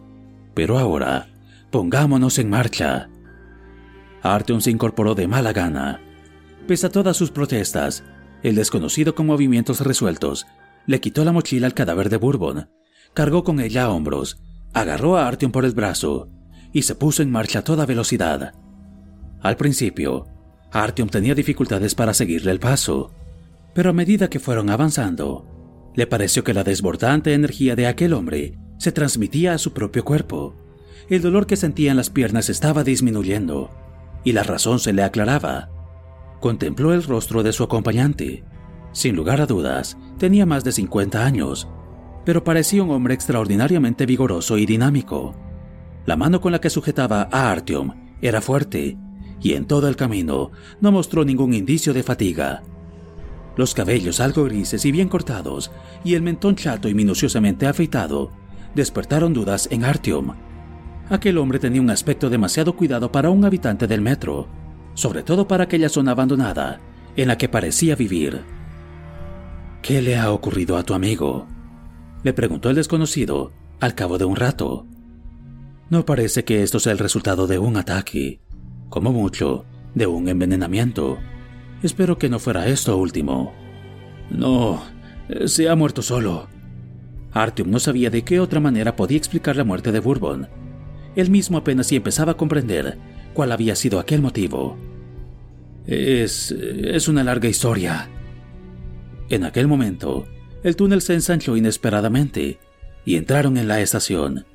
[0.54, 1.28] Pero ahora,
[1.70, 3.08] pongámonos en marcha.
[4.22, 6.00] Artyom se incorporó de mala gana.
[6.66, 8.04] Pese a todas sus protestas,
[8.42, 10.46] el desconocido con movimientos resueltos
[10.86, 12.68] le quitó la mochila al cadáver de Bourbon,
[13.14, 14.40] cargó con ella a hombros,
[14.72, 16.28] agarró a Artyom por el brazo
[16.72, 18.54] y se puso en marcha a toda velocidad.
[19.42, 20.26] Al principio,
[20.70, 23.12] Artyom tenía dificultades para seguirle el paso,
[23.74, 25.46] pero a medida que fueron avanzando,
[25.94, 30.54] le pareció que la desbordante energía de aquel hombre se transmitía a su propio cuerpo.
[31.08, 33.70] El dolor que sentía en las piernas estaba disminuyendo,
[34.24, 35.70] y la razón se le aclaraba.
[36.40, 38.44] Contempló el rostro de su acompañante.
[38.92, 41.68] Sin lugar a dudas, tenía más de 50 años,
[42.24, 45.34] pero parecía un hombre extraordinariamente vigoroso y dinámico.
[46.04, 48.96] La mano con la que sujetaba a Artyom era fuerte
[49.42, 52.62] y en todo el camino no mostró ningún indicio de fatiga.
[53.56, 55.70] Los cabellos algo grises y bien cortados,
[56.04, 58.30] y el mentón chato y minuciosamente afeitado,
[58.74, 60.34] despertaron dudas en Artyom.
[61.12, 64.48] Aquel hombre tenía un aspecto demasiado cuidado para un habitante del metro,
[64.94, 66.80] sobre todo para aquella zona abandonada
[67.16, 68.40] en la que parecía vivir.
[69.82, 71.46] ¿Qué le ha ocurrido a tu amigo?
[72.22, 74.86] Le preguntó el desconocido al cabo de un rato.
[75.90, 78.40] No parece que esto sea el resultado de un ataque,
[78.88, 81.18] como mucho, de un envenenamiento.
[81.82, 83.52] Espero que no fuera esto último.
[84.30, 84.82] No,
[85.44, 86.48] se ha muerto solo.
[87.32, 90.61] Artyom no sabía de qué otra manera podía explicar la muerte de Bourbon.
[91.16, 92.98] Él mismo apenas si empezaba a comprender
[93.34, 94.76] cuál había sido aquel motivo.
[95.86, 96.52] Es.
[96.52, 98.08] es una larga historia.
[99.28, 100.26] En aquel momento,
[100.62, 102.58] el túnel se ensanchó inesperadamente
[103.04, 104.46] y entraron en la estación.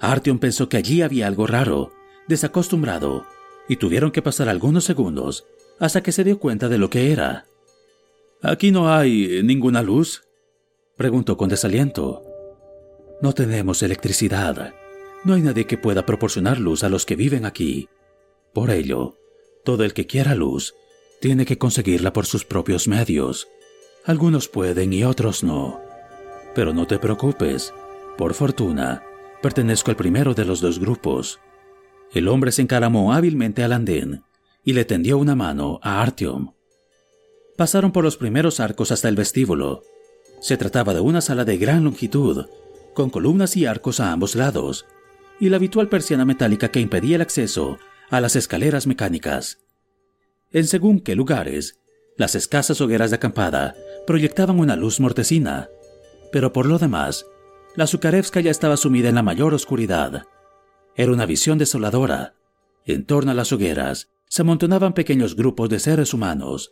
[0.00, 1.92] Artyom pensó que allí había algo raro,
[2.28, 3.24] desacostumbrado,
[3.68, 5.46] y tuvieron que pasar algunos segundos
[5.80, 7.46] hasta que se dio cuenta de lo que era.
[8.44, 10.22] ¿Aquí no hay ninguna luz?
[10.98, 12.22] preguntó con desaliento.
[13.22, 14.74] No tenemos electricidad.
[15.24, 17.88] No hay nadie que pueda proporcionar luz a los que viven aquí.
[18.52, 19.16] Por ello,
[19.64, 20.74] todo el que quiera luz
[21.22, 23.48] tiene que conseguirla por sus propios medios.
[24.04, 25.80] Algunos pueden y otros no.
[26.54, 27.72] Pero no te preocupes.
[28.18, 29.02] Por fortuna,
[29.40, 31.40] pertenezco al primero de los dos grupos.
[32.12, 34.22] El hombre se encaramó hábilmente al andén
[34.62, 36.53] y le tendió una mano a Artyom.
[37.56, 39.82] Pasaron por los primeros arcos hasta el vestíbulo.
[40.40, 42.46] Se trataba de una sala de gran longitud,
[42.94, 44.86] con columnas y arcos a ambos lados,
[45.40, 47.78] y la habitual persiana metálica que impedía el acceso
[48.10, 49.58] a las escaleras mecánicas.
[50.52, 51.80] En según qué lugares,
[52.16, 53.74] las escasas hogueras de acampada
[54.06, 55.68] proyectaban una luz mortecina,
[56.30, 57.26] pero por lo demás,
[57.76, 60.26] la Zukarevska ya estaba sumida en la mayor oscuridad.
[60.96, 62.34] Era una visión desoladora.
[62.84, 66.70] En torno a las hogueras se amontonaban pequeños grupos de seres humanos.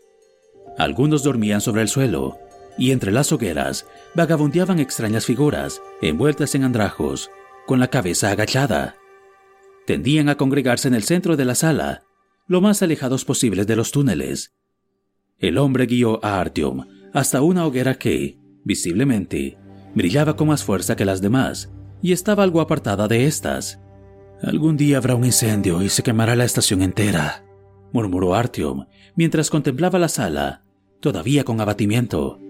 [0.79, 2.39] Algunos dormían sobre el suelo,
[2.79, 7.31] y entre las hogueras vagabundeaban extrañas figuras, envueltas en andrajos,
[7.67, 8.97] con la cabeza agachada.
[9.87, 12.05] Tendían a congregarse en el centro de la sala,
[12.47, 14.55] lo más alejados posibles de los túneles.
[15.39, 19.59] El hombre guió a Artyom hasta una hoguera que, visiblemente,
[19.95, 21.71] brillaba con más fuerza que las demás
[22.01, 23.81] y estaba algo apartada de estas.
[24.43, 27.45] Algún día habrá un incendio y se quemará la estación entera,
[27.93, 30.62] murmuró Artyom mientras contemplaba la sala,
[31.03, 32.41] todavía con abatimiento.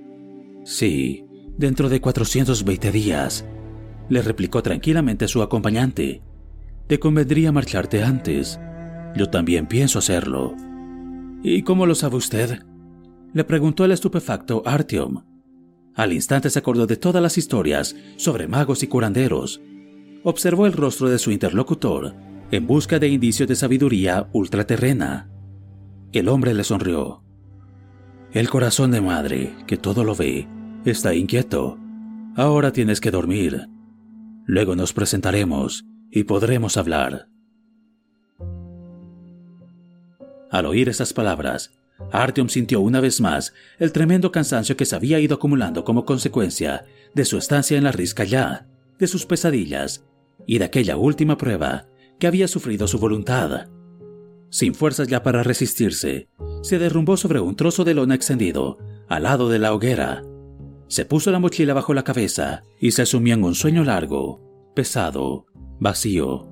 [0.65, 1.25] Sí,
[1.59, 3.45] dentro de 420 días,
[4.09, 6.23] le replicó tranquilamente su acompañante.
[6.87, 8.61] Te convendría marcharte antes.
[9.17, 10.55] Yo también pienso hacerlo.
[11.43, 12.63] ¿Y cómo lo sabe usted?
[13.33, 15.25] Le preguntó el estupefacto Artyom.
[15.95, 19.63] Al instante se acordó de todas las historias sobre magos y curanderos.
[20.25, 22.15] Observó el rostro de su interlocutor
[22.51, 25.31] en busca de indicios de sabiduría ultraterrena.
[26.13, 27.23] El hombre le sonrió.
[28.33, 30.49] El corazón de madre, que todo lo ve,
[30.87, 31.79] está inquieto.
[32.35, 33.69] Ahora tienes que dormir.
[34.47, 37.29] Luego nos presentaremos y podremos hablar.
[40.51, 41.73] Al oír esas palabras,
[42.11, 46.87] Artyom sintió una vez más el tremendo cansancio que se había ido acumulando como consecuencia
[47.15, 48.67] de su estancia en la risca ya,
[48.99, 50.07] de sus pesadillas
[50.47, 51.85] y de aquella última prueba
[52.19, 53.67] que había sufrido su voluntad.
[54.53, 56.29] Sin fuerzas ya para resistirse,
[56.63, 58.77] se derrumbó sobre un trozo de lona extendido,
[59.09, 60.23] al lado de la hoguera.
[60.89, 64.43] Se puso la mochila bajo la cabeza y se sumió en un sueño largo,
[64.75, 65.47] pesado,
[65.81, 66.52] vacío.